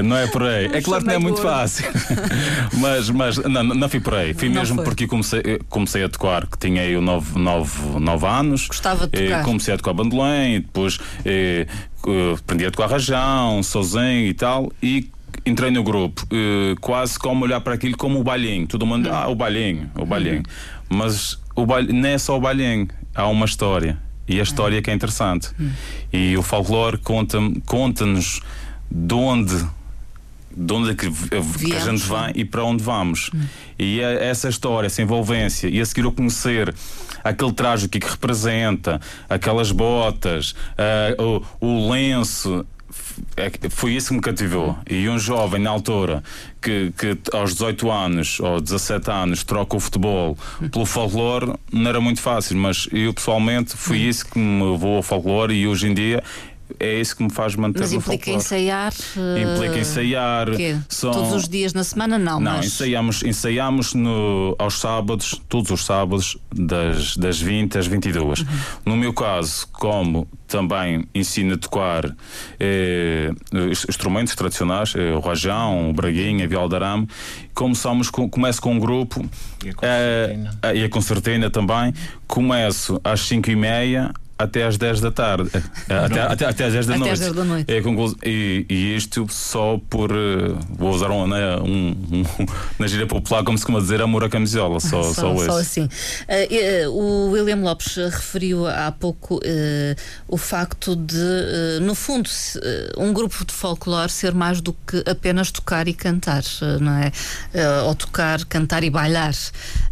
[0.04, 0.65] Não é por aí.
[0.74, 1.50] É claro que não é muito gordo.
[1.50, 1.86] fácil.
[2.78, 4.34] mas mas não, não fui por aí.
[4.34, 4.86] Fui Não mesmo foi.
[4.86, 8.68] porque comecei, comecei a tocar, que tinha eu nove, nove, nove anos.
[8.68, 9.44] Gostava de Eh, tocar.
[9.44, 11.68] comecei a tocar bandolim, e depois eh,
[12.34, 14.72] aprendi a tocar rajão, sozinho e tal.
[14.82, 15.10] E
[15.46, 18.68] entrei no grupo, eh, quase como olhar para aquilo como o bailinho.
[18.68, 20.44] Todo mundo, ah, o bailinho, o bailinho.
[20.90, 23.98] Mas o não é só o bailinho, há uma história.
[24.28, 25.50] E a história é que é interessante.
[26.14, 28.40] E o folclore conta- conta-nos
[28.90, 29.66] de onde
[30.56, 33.30] de onde é que, que a gente vem e para onde vamos.
[33.78, 36.74] E é essa história, essa envolvência, e a seguir eu conhecer
[37.24, 41.16] aquele traje que, que representa, aquelas botas, ah,
[41.60, 42.66] o, o lenço.
[43.38, 44.78] é foi isso que me cativou.
[44.90, 46.24] E um jovem na altura
[46.62, 50.38] que, que aos 18 anos ou 17 anos troca o futebol
[50.72, 55.04] pelo folclore não era muito fácil, mas eu pessoalmente foi isso que me levou ao
[55.04, 56.24] folclore e hoje em dia
[56.80, 58.38] é isso que me faz manter Mas no implica folclore.
[58.46, 58.94] ensaiar.
[59.18, 60.52] eh, Implica ensaiar.
[60.56, 60.78] quê?
[60.90, 62.18] são- Todos os dias na semana?
[62.18, 62.66] Não, Não, mas.
[62.66, 68.40] ensaiamos, ensaiamos no, aos sábados, todos os sábados, das, das 20 às 22.
[68.40, 68.46] Uhum.
[68.86, 72.14] No meu caso, como também ensino a tocar
[72.60, 77.08] eh, ins- instrumentos tradicionais, eh, o rajão, o braguinha, a viola de arame,
[77.54, 79.26] começamos com, começo com um grupo
[79.64, 80.60] E a eh, concertina.
[80.64, 81.94] eh, e a concertina também.
[82.28, 84.12] Começo às 5 e meia
[84.43, 85.49] até às 10 da tarde.
[85.89, 87.12] Eh, até, até, até às 10 da Até noite.
[87.13, 87.71] às 10 da noite.
[87.73, 90.12] É, e, e isto só por.
[90.12, 92.25] eh, vou usar um, né, um, um-
[92.80, 94.80] na gíria popular, como se costuma dizer, amor à camisola.
[94.80, 95.89] Só, só, Só, só assim.
[96.27, 99.95] Eh, o William Lopes referiu há pouco eh,
[100.27, 102.30] o facto de, no fundo,
[102.97, 106.43] um grupo de folclore ser mais do que apenas tocar e cantar,
[106.80, 107.12] não é?
[107.86, 109.34] Ou tocar, cantar e bailar.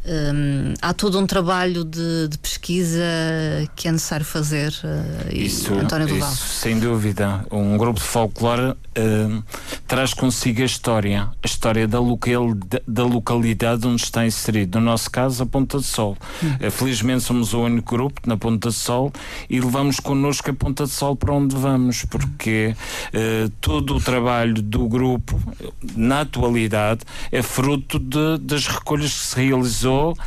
[0.05, 3.03] Hum, há todo um trabalho de, de pesquisa
[3.75, 4.38] que é necessário fazer.
[4.83, 6.31] Eh, e Isso, António Duval.
[6.31, 7.45] isso, sem dúvida.
[7.51, 9.41] Um grupo de folclore eh,
[9.87, 14.79] traz consigo a história, a história da, local, da, da localidade onde está inserido.
[14.79, 16.17] No nosso caso, a Ponta de Sol.
[16.59, 19.11] Eh, felizmente somos o único grupo na Ponta de Sol
[19.49, 22.75] e levamos connosco a Ponta de Sol para onde vamos, porque
[23.13, 25.39] eh, todo o trabalho do grupo,
[25.95, 30.17] na atualidade, é fruto de- das recolhas que se realizou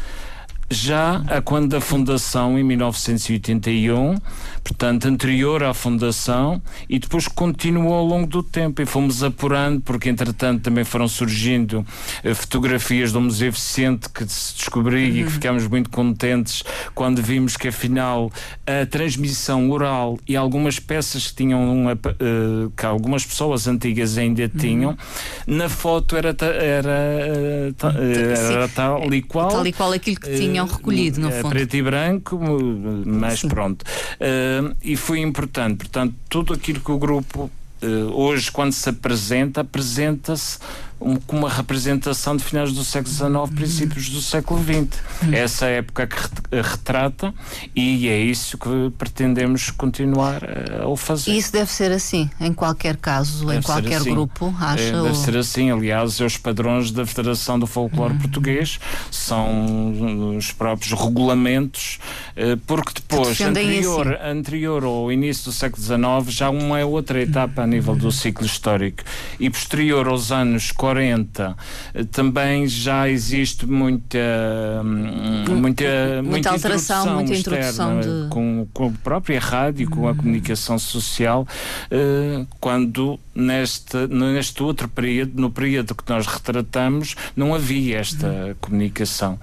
[0.70, 4.14] já a quando da fundação em 1981,
[4.64, 10.08] portanto anterior à fundação e depois continuou ao longo do tempo e fomos apurando porque
[10.08, 11.84] entretanto também foram surgindo
[12.24, 16.62] eh, fotografias do Museu Vicente que se descobriu e que ficámos muito contentes
[16.94, 18.30] quando vimos que afinal
[18.66, 24.48] a transmissão oral e algumas peças que tinham uma, eh, que algumas pessoas antigas ainda
[24.48, 24.96] tinham
[25.46, 29.92] na foto era ta- era, eh, ta- eh, era tal e qual Tal e qual
[29.92, 31.50] aquilo que tinham recolhido, no é, fundo.
[31.50, 32.40] preto e branco,
[33.06, 33.48] mas Sim.
[33.48, 33.82] pronto.
[33.82, 35.76] Uh, e foi importante.
[35.76, 37.50] Portanto, tudo aquilo que o grupo
[37.82, 40.58] uh, hoje, quando se apresenta, apresenta-se
[41.04, 45.00] um- com uma representação de finais do século XIX, princípios do século XX.
[45.32, 47.34] Essa época que ret- retrata
[47.74, 51.32] e é isso que pretendemos continuar uh, a fazer.
[51.32, 54.10] Isso deve ser assim, em qualquer caso, em Deve ser qualquer assim.
[54.10, 54.82] grupo, acha?
[54.82, 58.78] É, deve ou- ser assim, aliás, os padrões da Federação do Folclore Português
[59.10, 61.98] são os próprios regulamentos,
[62.36, 67.62] eh, porque depois, anterior, anterior ao início do século XIX, já uma é outra etapa
[67.62, 69.02] a nível do ciclo histórico.
[69.38, 70.91] E posterior aos anos 40,
[71.94, 74.18] eh, também já existe muita,
[74.84, 80.14] hum, muita, muita, alteração, muita externa, introdução de- com, com a própria rádio, com a
[80.14, 81.46] comunicação social,
[81.90, 89.38] eh, quando neste, neste outro período, no período que nós retratamos, não havia esta comunicação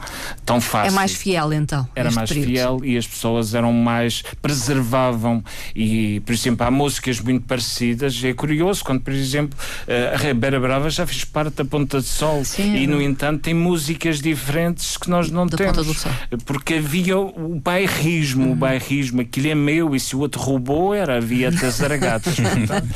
[0.45, 0.91] tão fácil.
[0.91, 1.87] É mais fiel então.
[1.95, 2.47] Era mais período.
[2.49, 4.23] fiel e as pessoas eram mais.
[4.41, 5.43] preservavam.
[5.75, 8.21] E, por exemplo, há músicas muito parecidas.
[8.23, 12.05] É curioso quando, por exemplo, eh, a Ribeira Brava já fez parte da Ponta de
[12.07, 12.43] Sol.
[12.45, 15.77] Sim, e, é no entanto, tem músicas diferentes que nós não Da temos.
[15.77, 16.11] Ponta do Sol.
[16.45, 18.51] Porque havia o bairrismo, Uhum.
[18.51, 22.89] o bairrismo, aquilo é meu e se o outro roubou, era havia portanto.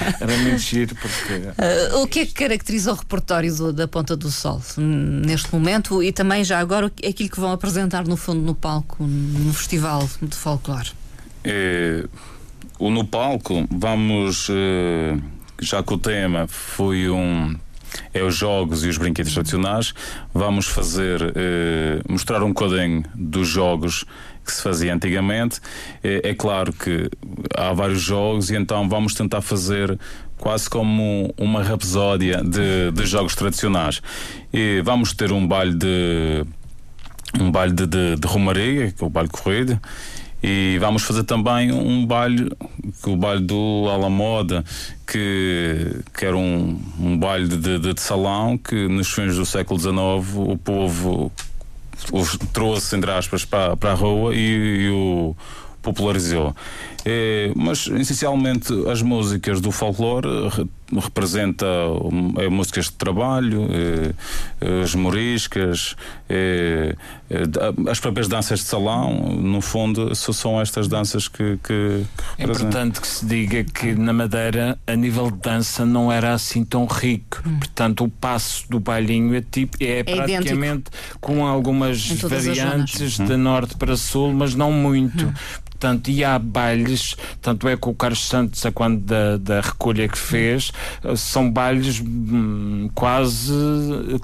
[0.20, 1.42] era muito giro porque.
[1.58, 5.52] Ah, o que é que caracteriza o repertório do- da Ponta do Sol hum, neste
[5.54, 10.08] momento e também já agora aquilo que vão apresentar no fundo no palco no festival
[10.22, 10.90] de folclore?
[11.44, 12.04] Eh,
[12.78, 15.16] o no palco, vamos, eh,
[15.60, 17.56] já que o tema foi um.
[18.12, 19.94] É os jogos e os brinquedos tradicionais.
[20.32, 24.04] Vamos fazer, eh, mostrar um bocadinho dos jogos
[24.44, 25.60] que se fazia antigamente.
[26.02, 27.10] Eh, é claro que
[27.56, 29.98] há vários jogos e então vamos tentar fazer
[30.38, 34.00] quase como uma rapsódia de, de jogos tradicionais.
[34.52, 36.44] E vamos ter um baile de
[37.38, 39.78] um baile de, de, de Romaria, que é o baile corrido,
[40.42, 42.50] e vamos fazer também um baile,
[43.04, 44.64] o baile do Alamoda,
[45.06, 49.78] que, que era um, um baile de, de, de salão que nos fins do século
[49.80, 49.96] XIX
[50.36, 51.32] o povo
[52.12, 52.22] o
[52.52, 55.36] trouxe, entre aspas, para, para a rua e, e o
[55.82, 56.54] popularizou.
[57.04, 64.82] É, mas essencialmente as músicas do folclore re- representa hum, é, músicas de trabalho, é,
[64.82, 65.96] as moriscas,
[66.28, 66.96] é,
[67.30, 72.04] é, as próprias danças de salão, no fundo, só são estas danças que, que,
[72.36, 76.32] que É importante que se diga que na Madeira a nível de dança não era
[76.32, 77.42] assim tão rico.
[77.42, 83.96] Portanto, o passo do bailinho é, tipo, é, praticamente com algumas variantes de norte para
[83.96, 85.32] sul, mas não muito.
[85.78, 90.08] Portanto, e há bailes, tanto é que o Carlos Santos, a quando da, da recolha
[90.08, 90.72] que fez,
[91.16, 93.52] são bailes hum, quase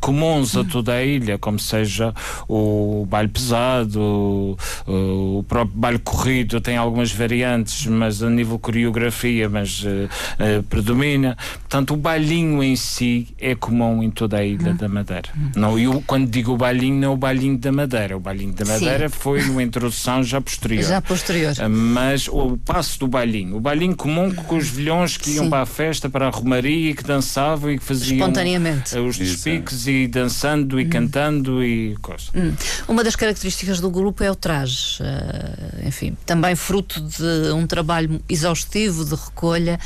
[0.00, 2.12] comuns a toda a ilha, como seja
[2.48, 9.48] o baile pesado, o, o próprio baile corrido, tem algumas variantes, mas a nível coreografia,
[9.48, 11.36] mas eh, eh, predomina.
[11.60, 15.28] Portanto, o bailinho em si é comum em toda a ilha da Madeira.
[15.54, 18.16] Não, eu, quando digo o bailinho, não é o bailinho da Madeira.
[18.16, 18.72] O bailinho da Sim.
[18.72, 20.84] Madeira foi uma introdução já posterior.
[20.84, 21.43] Já posterior.
[21.58, 25.50] Ah, Mas o passo do bailinho, o bailinho comum com os vilhões que iam Sim.
[25.50, 28.96] para a festa, para a romaria e que dançavam e que faziam Espontaneamente.
[28.96, 32.24] ah, os despiques e dançando e cantando e coisa.
[32.34, 32.52] Hum.
[32.88, 38.20] Uma das características do grupo é o traje, eh, enfim, também fruto de um trabalho
[38.28, 39.78] exaustivo de recolha.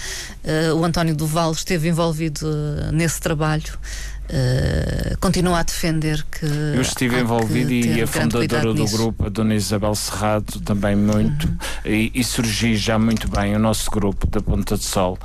[0.45, 2.47] Eh, o António Duval esteve envolvido
[2.93, 3.79] nesse trabalho.
[4.31, 6.45] Eh, continua a defender que.
[6.45, 8.97] Eu estive envolvido e a fundadora do nisso.
[8.97, 11.49] grupo, a Dona Isabel Serrado, também muito,
[11.85, 15.19] e, e surgi já muito bem o nosso grupo da Ponta de Sol,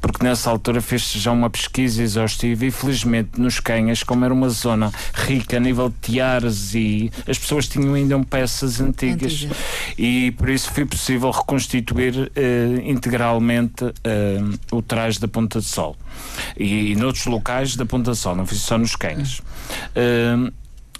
[0.00, 4.50] porque nessa altura fez-se já uma pesquisa exaustiva e felizmente nos Canhas, como era uma
[4.50, 9.56] zona rica a nível de tiares e as pessoas tinham ainda peças antigas, Antigas.
[9.96, 14.38] e por isso foi possível reconstituir eh, integralmente eh,
[14.70, 15.96] o traje da Ponta de Sol
[16.56, 19.40] e, e noutros locais da Sol, não foi só nos Canhas.
[19.94, 20.50] Eh,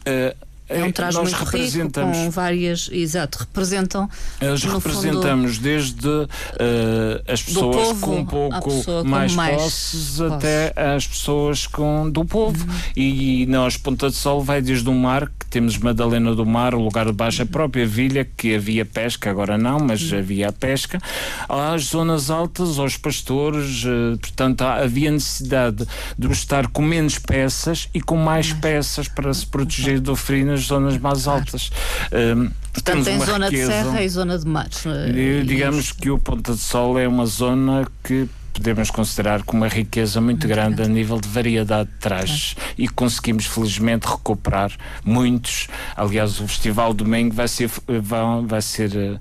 [0.04, 0.36] eh,
[0.70, 2.88] É um traje nós muito rico, representamos com várias.
[2.92, 4.08] Exato, representam.
[4.40, 6.08] nós representamos desde
[6.58, 8.70] eh, as pessoas com um pouco
[9.04, 10.20] mais, mais posses posses.
[10.20, 12.66] até as pessoas com do povo.
[12.96, 16.82] E, nós, Ponta de Sol, vai desde o mar, que temos Madalena do Mar, o
[16.82, 21.00] lugar de baixo, a própria vilha, que havia pesca, agora não, mas havia a pesca,
[21.48, 25.86] às zonas altas, aos pastores, eh, portanto havia necessidade
[26.18, 30.66] de estar com menos peças e com mais peças para se proteger do frio nas
[30.66, 31.70] zonas mais altas.
[32.12, 33.72] Um, Portanto, tem zona de riqueza.
[33.72, 34.68] serra e zona de mar.
[34.86, 39.42] eh, E, e- digamos que o Ponta de Sol é uma zona que podemos considerar
[39.42, 44.72] com uma riqueza muito, grande, a nível de variedade de trajes e conseguimos felizmente recuperar
[45.04, 45.68] muitos.
[45.96, 47.70] Aliás, o Festival Domingo vai ser
[48.02, 49.18] vai, vai ser eh,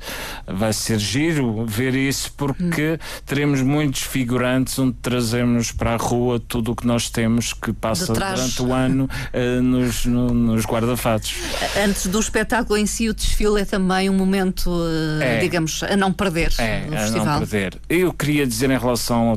[0.48, 6.72] vai ser giro ver isso porque teremos muitos figurantes onde trazemos para a rua tudo
[6.72, 11.34] o que nós temos que passa durante o ano eh, nos, no- nos guarda-fatos.
[11.84, 14.70] Antes do espetáculo em si, o desfile é também um momento,
[15.22, 15.40] eh, É.
[15.40, 17.26] digamos, a não perder É, a festival.
[17.26, 17.80] não perder.
[17.90, 19.36] Eu queria dizer em relação hum,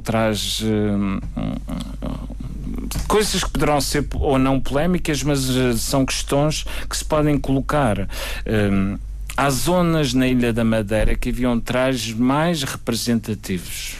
[0.62, 7.04] hum, hum, Coisas que poderão ser ou não polémicas, mas eh, são questões que se
[7.04, 8.08] podem colocar.
[8.46, 8.98] Hum,
[9.36, 13.96] há zonas na Ilha da Madeira que haviam trajes mais representativos.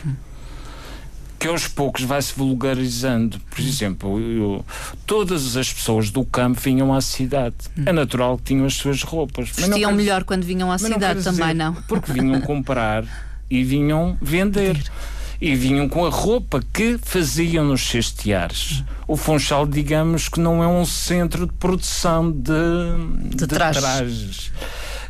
[1.38, 3.40] Que aos poucos vai-se vulgarizando.
[3.50, 4.64] Por exemplo, eu-
[5.06, 7.56] todas as pessoas do campo vinham à cidade.
[7.84, 9.48] É natural que tinham as suas roupas.
[9.48, 11.74] Vestiam quer melhor quando vinham à não cidade quero também, dizer, não?
[11.74, 13.04] Porque vinham comprar
[13.50, 14.80] e vinham vender.
[15.42, 18.84] E vinham com a roupa que faziam nos cesteares.
[19.08, 23.82] O Funchal, digamos que não é um centro de produção de, De trajes.
[23.82, 24.52] trajes.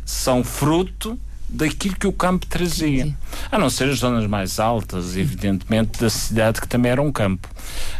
[0.03, 3.15] São fruto daquilo que o campo trazia.
[3.51, 7.47] A não ser as zonas mais altas, evidentemente, da cidade, que também era um campo.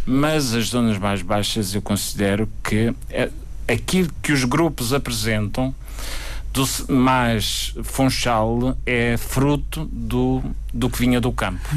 [0.03, 3.29] Mas as zonas mais baixas eu considero que é
[3.71, 5.73] aquilo que os grupos apresentam
[6.51, 10.41] do mais Funchal é fruto do,
[10.73, 11.69] do que vinha do campo.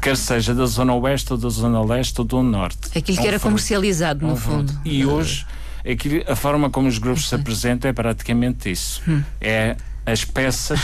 [0.00, 2.78] Quer seja da zona oeste ou da zona leste ou do norte.
[2.96, 3.42] Aquilo que um era fruto.
[3.52, 4.72] comercializado, no Um fundo.
[4.72, 4.88] fruto.
[4.88, 5.46] E hoje,
[5.88, 9.02] aquilo- a forma como os grupos se apresentam é praticamente isso.
[9.40, 9.76] É
[10.06, 10.80] as peças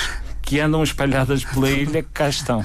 [0.47, 2.64] que andam espalhadas pela ilha que cá estão.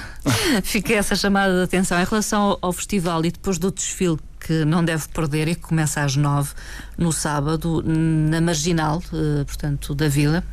[0.64, 4.64] Fica essa chamada de atenção em relação ao, ao festival e depois do desfile que
[4.66, 6.52] não deve perder e que começa às nove
[6.98, 10.44] no sábado na Marginal, eh, portanto, da Vila.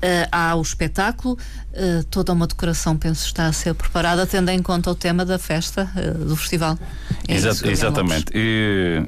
[0.00, 1.36] Eh, há o espetáculo,
[1.72, 5.38] eh, toda uma decoração, penso, está a ser preparada, tendo em conta o tema da
[5.38, 5.84] festa,
[6.26, 6.78] do festival.
[7.26, 8.30] É Exa- isso, exatamente.
[8.34, 9.04] E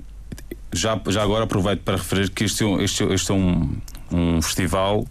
[0.73, 3.75] já, já agora aproveito para referir que este, é um- este, este é um,
[4.11, 5.07] um festival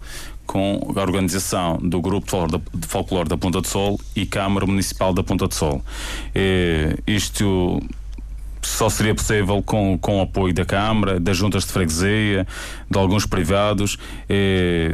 [0.50, 2.26] com a organização do Grupo
[2.74, 5.80] de Folclore da, Ponta de Sol e Câmara Municipal da Ponta de Sol.
[7.06, 7.80] Isto
[8.60, 12.44] só seria possível com, com o apoio da Câmara, das juntas de freguesia,
[12.90, 13.96] de alguns privados.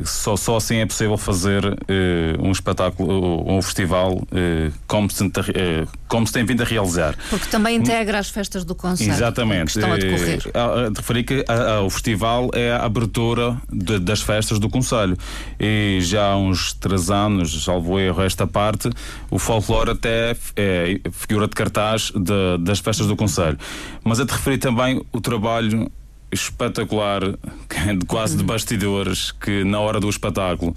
[0.04, 5.86] Só, só assim é possível fazer eh, um espetáculo, um festival eh, como, se, eh,
[6.08, 7.14] como se tem vindo a realizar.
[7.30, 9.72] Porque também integra as festas do Conselho Exatamente.
[9.72, 10.42] que estão a decorrer.
[10.46, 14.58] Eh, a- a- referi que a- a- o festival é a abertura de- das festas
[14.58, 15.16] do Conselho.
[15.58, 18.88] E já há uns três anos, salvo erro, esta parte,
[19.30, 23.58] o folclore até é figura de cartaz de- das festas do Conselho.
[24.04, 25.90] Mas a te referir também o trabalho
[26.30, 27.22] espetacular,
[27.70, 30.74] é quase de bastidores, que na hora do espetáculo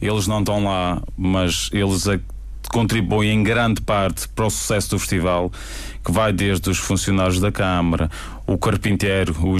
[0.00, 2.20] eles não estão lá, mas eles a-
[2.68, 5.50] contribuem em grande parte para o sucesso do festival,
[6.04, 8.10] que vai desde os funcionários da Câmara,
[8.46, 9.56] o carpinteiro, o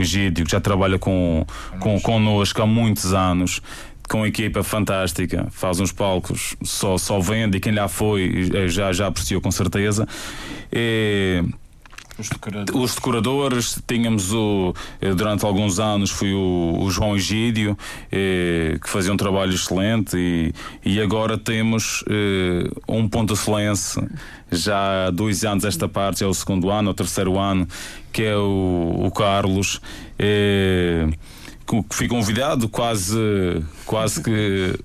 [0.00, 1.44] Egídio, que já trabalha com,
[1.80, 3.60] com, connosco há muitos anos.
[4.08, 8.92] Com equipa fantástica, faz uns palcos, só, só vende e quem lá foi eh, já,
[8.92, 10.06] já apreciou com certeza.
[10.72, 11.42] E,
[12.18, 12.82] Os decoradores.
[12.82, 17.76] os decoradores, tínhamos o, eh, durante alguns anos foi o, o João Egídio,
[18.10, 20.52] eh, que fazia um trabalho excelente, e,
[20.84, 24.08] e agora temos eh, um ponto de excelência,
[24.50, 27.68] já há dois anos esta parte, é o segundo ano, o terceiro ano,
[28.12, 29.80] que é o, o Carlos.
[30.18, 31.08] eh,
[31.66, 33.18] que fui convidado quase,
[33.84, 34.78] quase que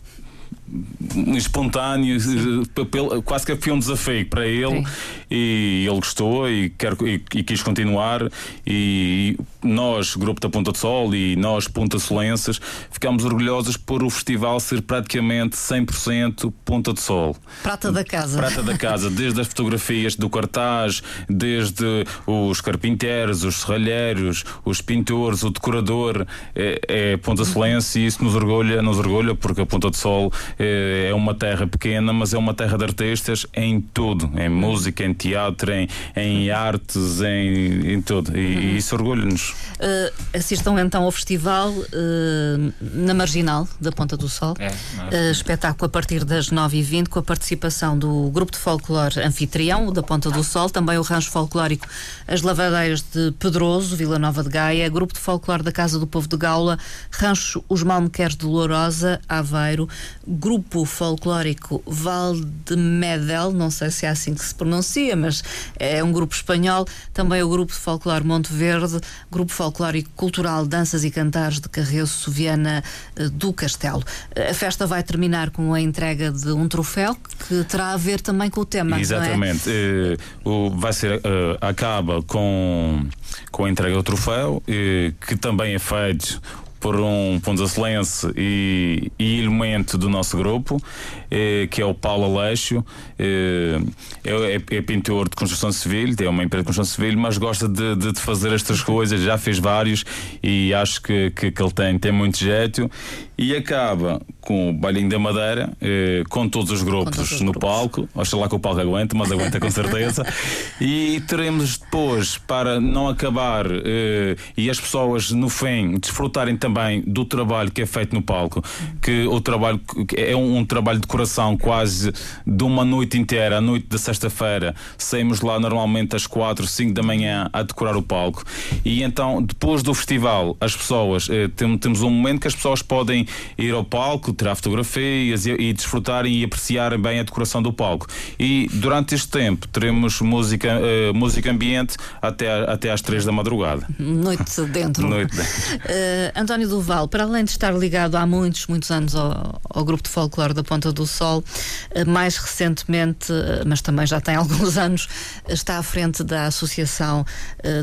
[1.35, 4.85] espontâneo, eh, quase que foi um desafio para ele Sim.
[5.29, 8.21] e ele gostou e, quer, e, e quis continuar
[8.65, 12.59] e nós, Grupo da Ponta de Sol e nós, Ponta Solenses,
[12.89, 17.35] ficámos orgulhosos por o festival ser praticamente 100% Ponta de Sol.
[17.63, 18.37] Prata da casa.
[18.37, 25.43] Prata da casa, desde as fotografias do cartaz, desde os carpinteiros, os serralheiros, os pintores,
[25.43, 29.89] o decorador, é, é Ponta Solense e isso nos orgulha, nos orgulha porque a Ponta
[29.89, 34.31] de Sol é, é uma terra pequena, mas é uma terra de artistas em tudo,
[34.39, 38.37] em música, em teatro, em, em artes, em, em tudo.
[38.37, 39.50] E, e isso orgulha-nos.
[39.83, 44.53] Eh, assistam então ao festival eh, na Marginal da Ponta do Sol.
[44.59, 44.71] É,
[45.11, 50.03] Eh, espetáculo a partir das 9h20 com a participação do Grupo de Folclore Anfitrião, da
[50.03, 51.87] Ponta do Sol, também o Rancho Folclórico
[52.27, 56.27] As Lavadeiras de Pedroso, Vila Nova de Gaia, Grupo de Folclore da Casa do Povo
[56.27, 56.77] de Gaula,
[57.09, 59.89] Rancho Os Malmequeres de Lourosa, Aveiro,
[60.27, 65.43] Grupo Folclórico Valdemedel, não sei se é assim que se pronuncia, mas
[65.79, 68.99] é um grupo espanhol, também o Grupo de Folclore Monte Verde,
[69.31, 72.83] Grupo Folclórico Cultural Danças e Cantares de Carreço Viana
[73.15, 74.03] eh, do Castelo.
[74.35, 77.15] Eh, A festa vai terminar com a entrega de um troféu
[77.47, 78.97] que terá a ver também com o tema.
[78.97, 79.01] é?
[79.01, 79.63] Exatamente.
[79.69, 83.05] Eh, o, vai ser, eh, acaba com,
[83.51, 86.41] com a entrega do troféu, que também é feito
[86.81, 90.81] por um excelência e, e elemento do nosso grupo,
[91.29, 92.83] eh, que é o Paulo Aleixo.
[93.17, 93.79] Eh,
[94.25, 97.69] é, é- é pintor de construção civil, tem uma empresa de construção civil, mas gosta
[97.69, 100.03] de, de- de fazer estas coisas, já fez vários
[100.43, 102.89] e acho que, que, que ele tem, tem muito jeito.
[103.37, 107.51] E acaba com o Bailinho da Madeira, eh, com todos os grupos todos os no
[107.51, 107.69] grupos.
[107.69, 108.09] palco.
[108.15, 110.25] Oxalá que o palco aguente, mas aguenta com certeza.
[110.81, 117.23] e teremos depois, para não acabar eh, e as pessoas no fim desfrutarem também do
[117.23, 118.63] trabalho que é feito no palco,
[119.01, 122.11] que o trabalho que é um, um trabalho de coração quase
[122.45, 124.73] de uma noite inteira, a noite da sexta-feira.
[124.97, 128.43] Saímos lá normalmente às 4, 5 da manhã a decorar o palco.
[128.83, 132.81] E então, depois do festival, as pessoas, eh, tem- temos um momento que as pessoas
[132.81, 133.27] podem
[133.57, 137.71] ir ao palco, palco, tirar fotografias e, e desfrutarem e apreciarem bem a decoração do
[137.71, 138.07] palco.
[138.39, 143.85] E durante este tempo teremos música, eh, música ambiente até, até às três da madrugada.
[143.99, 145.07] Noite dentro.
[145.07, 145.37] Noite.
[145.85, 150.03] Eh, António Duval, para além de estar ligado há muitos, muitos anos ao, ao grupo
[150.03, 151.43] de folclore da Ponta do Sol,
[151.91, 153.31] eh, mais recentemente,
[153.65, 155.07] mas também já tem alguns anos,
[155.47, 157.25] está à frente da Associação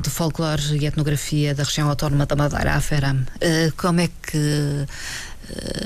[0.03, 3.25] de Folclore e Etnografia da Região Autónoma da Madeira, a FERAM.
[3.77, 4.87] Como é que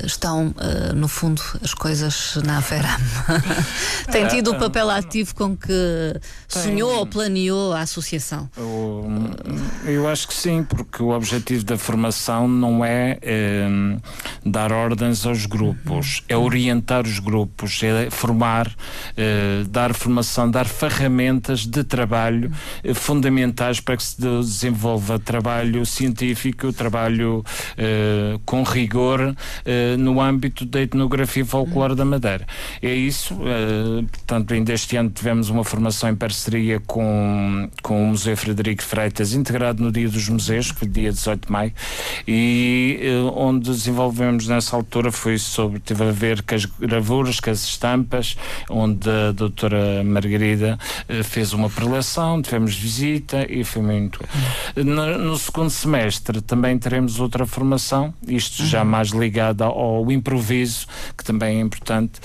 [0.05, 2.97] estão, eh, no fundo, as coisas na AFERAM?
[4.11, 8.49] tem tido o papel ativo com que sonhou ou planeou a associação?
[9.85, 13.67] Eu, acho que sim, porque o objetivo da formação não é eh,
[14.45, 18.71] dar ordens aos grupos, é orientar os grupos, é formar,
[19.17, 22.51] eh, dar formação, dar ferramentas de trabalho
[22.83, 27.43] eh, fundamentais para que se desenvolva trabalho científico, trabalho
[27.77, 29.35] eh, com rigor
[29.65, 32.45] eh, no âmbito da etnografia folclore da Madeira.
[32.81, 38.07] É isso, eh, portanto, ainda este ano tivemos uma formação em parceria com, com o
[38.07, 41.73] Museu Frederico Freitas, integrado no Dia dos Museus, que foi dia 18 de maio,
[42.27, 47.49] e eh, onde desenvolvemos nessa altura foi sobre, teve a ver com as gravuras, com
[47.49, 48.37] as estampas,
[48.69, 50.77] onde a doutora Margarida
[51.23, 54.19] fez uma prelação, tivemos visita e foi muito.
[54.75, 60.87] No, no segundo semestre também teremos outra formação, isto já mais ligado ao, ao improviso,
[61.17, 62.19] que também é importante,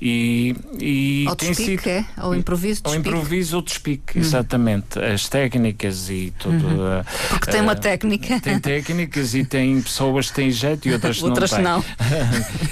[0.00, 2.04] e, e Ao tem despique, sido- é?
[2.16, 4.98] Ao improviso, ao improviso ou despique, exatamente.
[4.98, 6.66] As técnicas e tudo.
[6.86, 8.40] eh, Porque tem uma eh, técnica.
[8.40, 11.92] Tem técnicas e tem pessoas que têm jeito e outras, Outras não têm.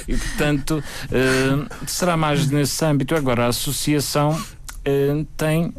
[0.14, 3.14] e portanto, eh, será mais nesse âmbito.
[3.14, 4.40] Agora, a associação
[4.84, 5.72] eh, tem,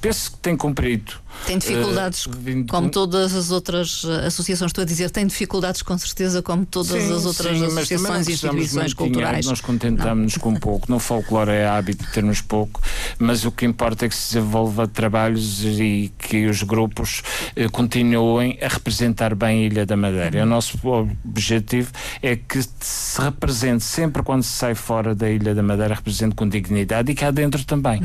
[0.00, 1.12] penso que tem cumprido.
[1.44, 5.82] Tem dificuldades, vindo como com- todas as outras eh, associações, estou a dizer, tem dificuldades
[5.82, 9.46] com certeza, como todas Sim, as outras sim, associações e instituições dinheiro, culturais.
[9.46, 10.90] Nós contentamos-nos com pouco.
[10.90, 12.80] No folclore é hábito de termos pouco,
[13.18, 17.22] mas o que importa é que se desenvolva trabalhos e que os grupos
[17.54, 20.42] eh, continuem a representar bem a Ilha da Madeira.
[20.42, 20.78] O nosso
[21.24, 21.90] objetivo
[22.22, 26.48] é que se represente sempre quando se sai fora da Ilha da Madeira, represente com
[26.48, 28.00] dignidade e cá dentro também.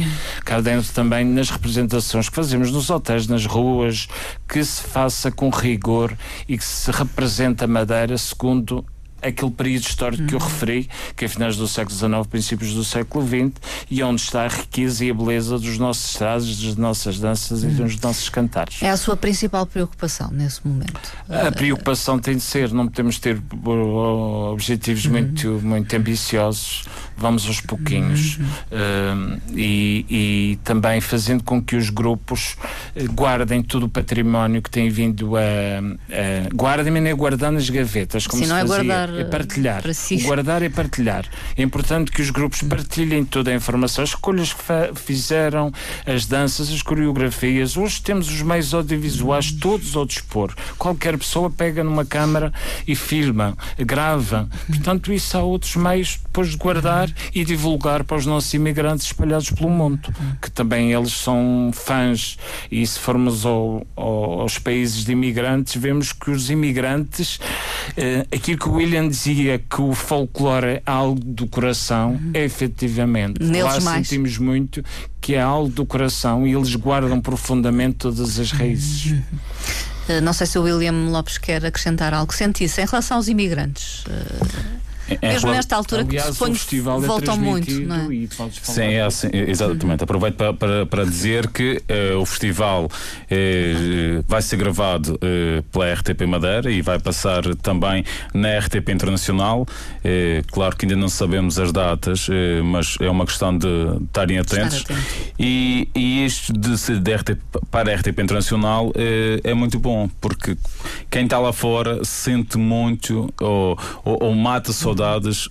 [0.45, 4.07] Cá dentro também nas representações que fazemos nos hotéis, nas ruas,
[4.47, 6.15] que se faça com rigor
[6.47, 8.85] e que se represente a Madeira segundo
[9.21, 13.25] aquele período histórico que eu referi, que é finais do século XIX, princípios do século
[13.25, 13.51] XX,
[13.89, 17.67] e onde está a riqueza e a beleza dos nossos estrados, das nossas danças e
[17.67, 18.81] dos nossos cantares.
[18.81, 20.99] É a sua principal preocupação nesse momento.
[21.29, 26.83] A preocupação tem de ser, não podemos ter uh, objetivos muito, muito ambiciosos,
[27.17, 28.39] vamos aos pouquinhos.
[28.71, 32.55] Um, e, e também fazendo com que os grupos
[32.95, 35.39] eh, guardem todo o património que tem vindo a.
[35.41, 39.19] a guardem, mas não é guardar nas gavetas, como Sim, se não é fazia, guardar,
[39.19, 39.93] é partilhar.
[39.93, 40.17] si.
[40.21, 41.25] Guardar é partilhar.
[41.57, 44.63] É importante que os grupos partilhem toda a informação, as escolhas que
[44.95, 45.71] fizeram,
[46.05, 47.77] as danças, as coreografias.
[47.77, 50.53] Hoje temos os meios audiovisuais todos ao dispor.
[50.77, 52.51] Qualquer pessoa pega numa câmara
[52.87, 54.49] e filma, grava.
[54.67, 57.00] Portanto, isso há outros meios depois de guardar
[57.33, 62.37] e divulgar para os nossos imigrantes espalhados pelo mundo, que também eles são fãs.
[62.71, 67.39] E se formos ao- ao- aos países de imigrantes, vemos que os imigrantes,
[67.95, 73.41] eh, aquilo que o William dizia que o folclore é algo do coração, é efetivamente.
[73.41, 74.07] Neles Lá mais.
[74.07, 74.83] sentimos muito
[75.19, 79.15] que é algo do coração e eles guardam profundamente todas as raízes.
[80.09, 82.33] Eh, Não sei se o William Lopes quer acrescentar algo.
[82.33, 84.03] Sente isso em relação aos imigrantes.
[84.09, 84.80] Em
[85.21, 88.13] mesmo rela- nesta altura que suponho que é voltam muito, não é?
[88.13, 88.29] e
[88.61, 90.03] Sim, é assim, exatamente.
[90.03, 92.89] Aproveito para, para, para dizer que eh, o festival
[93.29, 98.03] eh, vai ser gravado eh, pela RTP Madeira e vai passar também
[98.33, 99.65] na RTP Internacional.
[100.51, 102.27] Claro que ainda não sabemos as datas,
[102.63, 103.67] mas é uma questão de
[104.05, 104.81] estarem atentos.
[104.81, 105.01] atento.
[105.39, 107.39] E, e isto de ser de RTP,
[107.69, 108.91] para a RTP Internacional
[109.43, 110.57] é muito bom, porque
[111.09, 115.00] quem está lá fora sente muito ou, ou, ou mata saudades,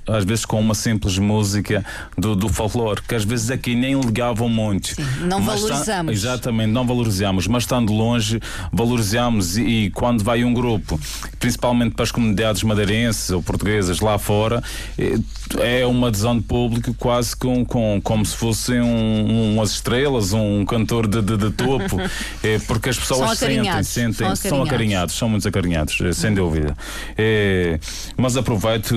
[0.07, 1.85] às vezes com uma simples música
[2.17, 4.95] do, do folclore, que às vezes aqui nem ligavam muito.
[4.95, 6.13] Sim, não Mas está- valorizamos.
[6.13, 8.41] exatamente, não valorizamos, mas estando longe,
[8.73, 10.99] valorizamos e, e quando vai um grupo,
[11.39, 14.63] principalmente para as comunidades madeirenses ou portuguesas lá fora,
[14.99, 15.19] eh,
[15.59, 20.65] é uma adesão de público quase com, com, como se fossem um, umas estrelas, um
[20.65, 22.01] cantor de, de, de topo,
[22.43, 24.69] eh, porque as pessoas sentem, acarinhados, sentem, são são acarinhados.
[24.73, 26.77] acarinhados, são muito acarinhados, eh, sem dúvida.
[27.19, 27.79] Eh,
[28.17, 28.95] mas aproveito,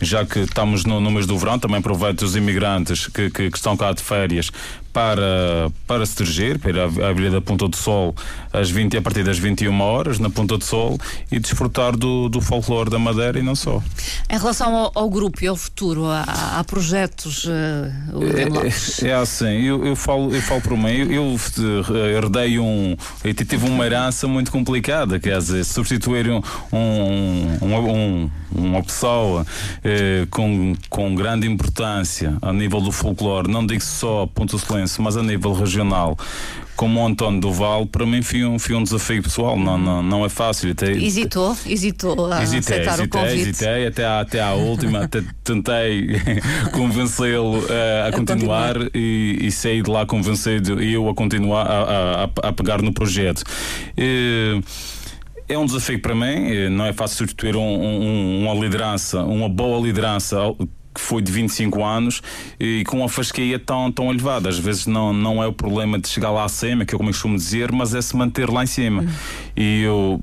[0.00, 3.56] já que estamos no, no mês do verão, também aproveito os imigrantes que, que, que
[3.56, 4.50] estão cá de férias
[4.92, 8.14] para, para se dirigir, para ir à, à Ilha da Ponta do Sol
[8.52, 10.98] às 20, a partir das 21 horas, na Ponta do Sol,
[11.30, 13.82] e desfrutar do, do folclore da Madeira e não só.
[14.28, 17.44] Em relação ao, ao grupo e ao futuro, há, há projetos.
[17.44, 17.52] Uh?
[19.02, 21.36] É, é assim, eu, eu, falo, eu falo por mim, eu, eu
[21.96, 22.96] eh, herdei um.
[23.24, 29.46] Eu tive uma herança muito complicada, quer dizer, substituir um, um, um, uma pessoa
[29.82, 34.56] eh, com, com grande importância a nível do folclore, não digo só Ponto
[35.00, 36.16] Mas a nível regional,
[36.76, 40.24] como o António Duval, para mim foi um, foi um desafio pessoal, não, não, não
[40.24, 40.70] é fácil.
[40.72, 43.48] Até, Hesitou, hesitou a hesitei, aceitar hesitei, o convite.
[43.50, 46.08] hesitei até à, até à última, até tentei
[46.72, 52.24] convencê-lo eh, a continuar e, e saí de lá convencido e eu a continuar a,
[52.24, 53.42] a, a pegar no projeto.
[53.96, 54.58] Eh,
[55.48, 59.48] é um desafio para mim, eh, não é fácil substituir um- um- uma liderança, uma
[59.48, 60.38] boa liderança
[60.94, 62.22] que foi de 25 anos
[62.60, 64.48] e com uma fasquia tão, tão elevada.
[64.48, 67.12] Às vezes não, não é o problema de chegar lá acima, que é como eu
[67.12, 69.04] costumo dizer, mas é se manter lá em cima.
[69.56, 70.20] E eu.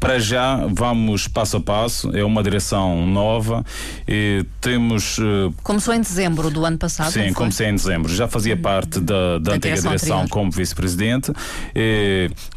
[0.00, 3.62] Para já, vamos passo a passo, é uma direção nova
[4.08, 7.12] e temos eh, Começou em dezembro do ano passado.
[7.12, 8.10] Sim, comecei em dezembro.
[8.14, 11.30] Já fazia parte da, da, Da antiga direção como vice-presidente.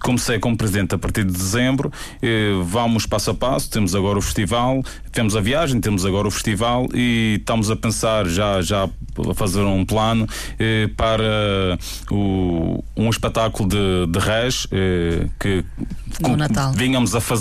[0.02, 1.92] Comecei como presidente a partir de dezembro.
[2.22, 3.70] Eh, Vamos passo a passo.
[3.70, 4.82] Temos agora o festival,
[5.12, 9.62] temos a viagem, temos agora o festival e estamos a pensar já, já a fazer
[9.64, 10.26] um plano
[10.58, 11.78] eh, para
[12.10, 15.66] o, um espetáculo de, de Reis eh, que
[16.22, 16.38] com-
[16.76, 17.33] vínhamos a fazer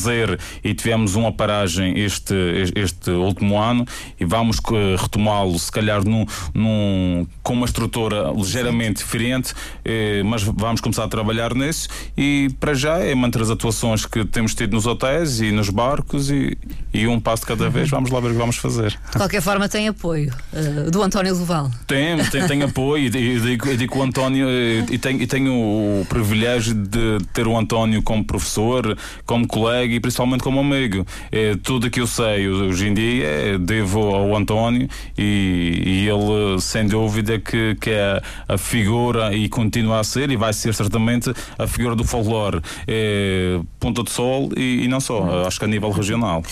[0.64, 2.34] e tivemos uma paragem este,
[2.74, 3.84] este último ano
[4.18, 6.24] e vamos eh, retomá-lo, se calhar num,
[6.54, 12.74] num- com uma estrutura ligeiramente diferente, eh, mas vamos começar a trabalhar nisso e para
[12.74, 16.56] já é manter as atuações que temos tido nos hotéis e nos barcos e,
[16.92, 18.90] e um passo de cada vez vamos lá ver o que vamos fazer.
[19.10, 21.70] De qualquer forma, tem apoio eh, do António Duval.
[21.86, 25.22] Tem, tem, tem apoio e e digo, eu digo que o António eh, e tenho,
[25.22, 30.60] e tenho o privilégio de ter o António como professor, como colega e principalmente como
[30.60, 31.06] amigo.
[31.30, 36.60] Eh, tudo que eu sei hoje em dia eh, devo ao António e, e ele
[36.60, 41.32] sem dúvida que, que é a figura e continua a ser e vai ser certamente
[41.58, 45.68] a figura do folclore eh, Ponta do Sol e, e não só, acho que a
[45.68, 46.42] nível regional.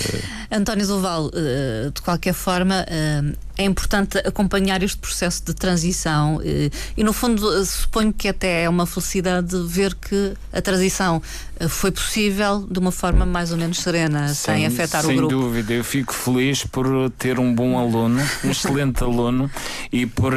[0.50, 3.22] António Duval, eh, de qualquer forma, eh,
[3.60, 8.62] é importante acompanhar este processo de transição eh, e, no fundo, eh, suponho que até
[8.64, 11.20] é uma felicidade ver que a transição
[11.58, 15.34] eh, foi possível de uma forma mais ou menos serena, sem, afetar sem o grupo.
[15.34, 16.86] dúvida, eu fico feliz por
[17.18, 19.50] ter um bom aluno, um excelente aluno
[19.92, 20.32] e por,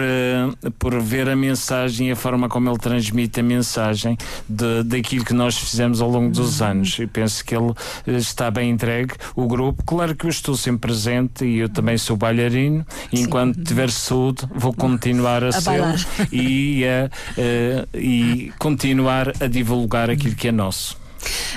[0.78, 4.18] por ver a mensagem e a forma como ele transmite a mensagem
[4.50, 6.68] de, daquilo que nós fizemos ao longo dos Uhum.
[6.68, 7.00] anos.
[7.00, 7.74] E penso que ele
[8.06, 9.14] está bem entregue.
[9.36, 12.86] O grupo, claro que eu estou sempre presente e eu também sou bailarino.
[13.14, 15.82] E enquanto tiver saúde, vou continuar a, A ser
[16.32, 21.03] e, a, eh, e continuar a divulgar aquilo que é nosso.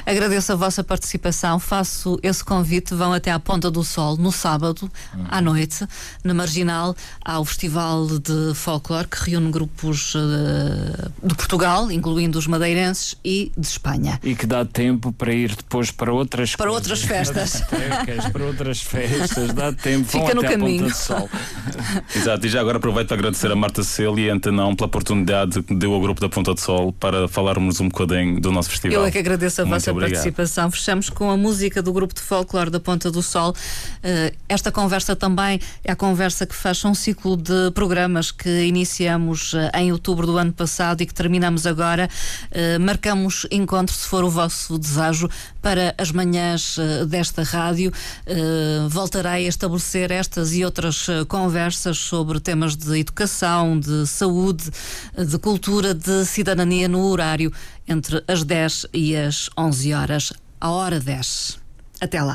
[0.04, 4.90] Agradeço a vossa participação, faço esse convite, vão até à Ponta do Sol no sábado,
[5.28, 5.86] à noite,
[6.22, 6.94] na Marginal,
[7.24, 13.50] há o Festival de Folclore que reúne grupos eh, de Portugal, incluindo os madeirenses e
[13.56, 14.20] de Espanha.
[14.22, 16.90] e que dá tempo para ir depois para outras Para coisas.
[16.90, 17.62] outras festas.
[18.32, 20.04] Para outras festas, dá tempo.
[20.06, 20.82] Fica vão no até à caminho.
[20.84, 21.30] Ponta do Sol.
[22.14, 25.62] Exato, e já agora aproveito para agradecer a Marta Célia e a Antenão pela oportunidade
[25.62, 29.00] que deu ao grupo da Ponta do Sol para falarmos um bocadinho do nosso festival.
[29.00, 30.12] Eu é que agradeço a Muito vossa obrigado.
[30.12, 30.70] participação.
[30.70, 33.54] Fechamos com a música do grupo de folclore da Ponta do Sol.
[34.02, 39.54] Eh, esta conversa também é a conversa que fecha um ciclo de programas que iniciamos
[39.54, 42.08] eh, em outubro do ano passado e que terminamos agora.
[42.50, 45.28] Eh, marcamos encontro, se for o vosso desejo,
[45.66, 47.92] para as manhãs eh, desta rádio.
[48.24, 54.70] Eh, voltarei a estabelecer estas e outras eh, conversas sobre temas de educação, de saúde,
[55.18, 57.52] de cultura, de cidadania no horário
[57.88, 61.58] entre as 10 e as 11 horas, a hora 10.
[62.00, 62.34] Até lá.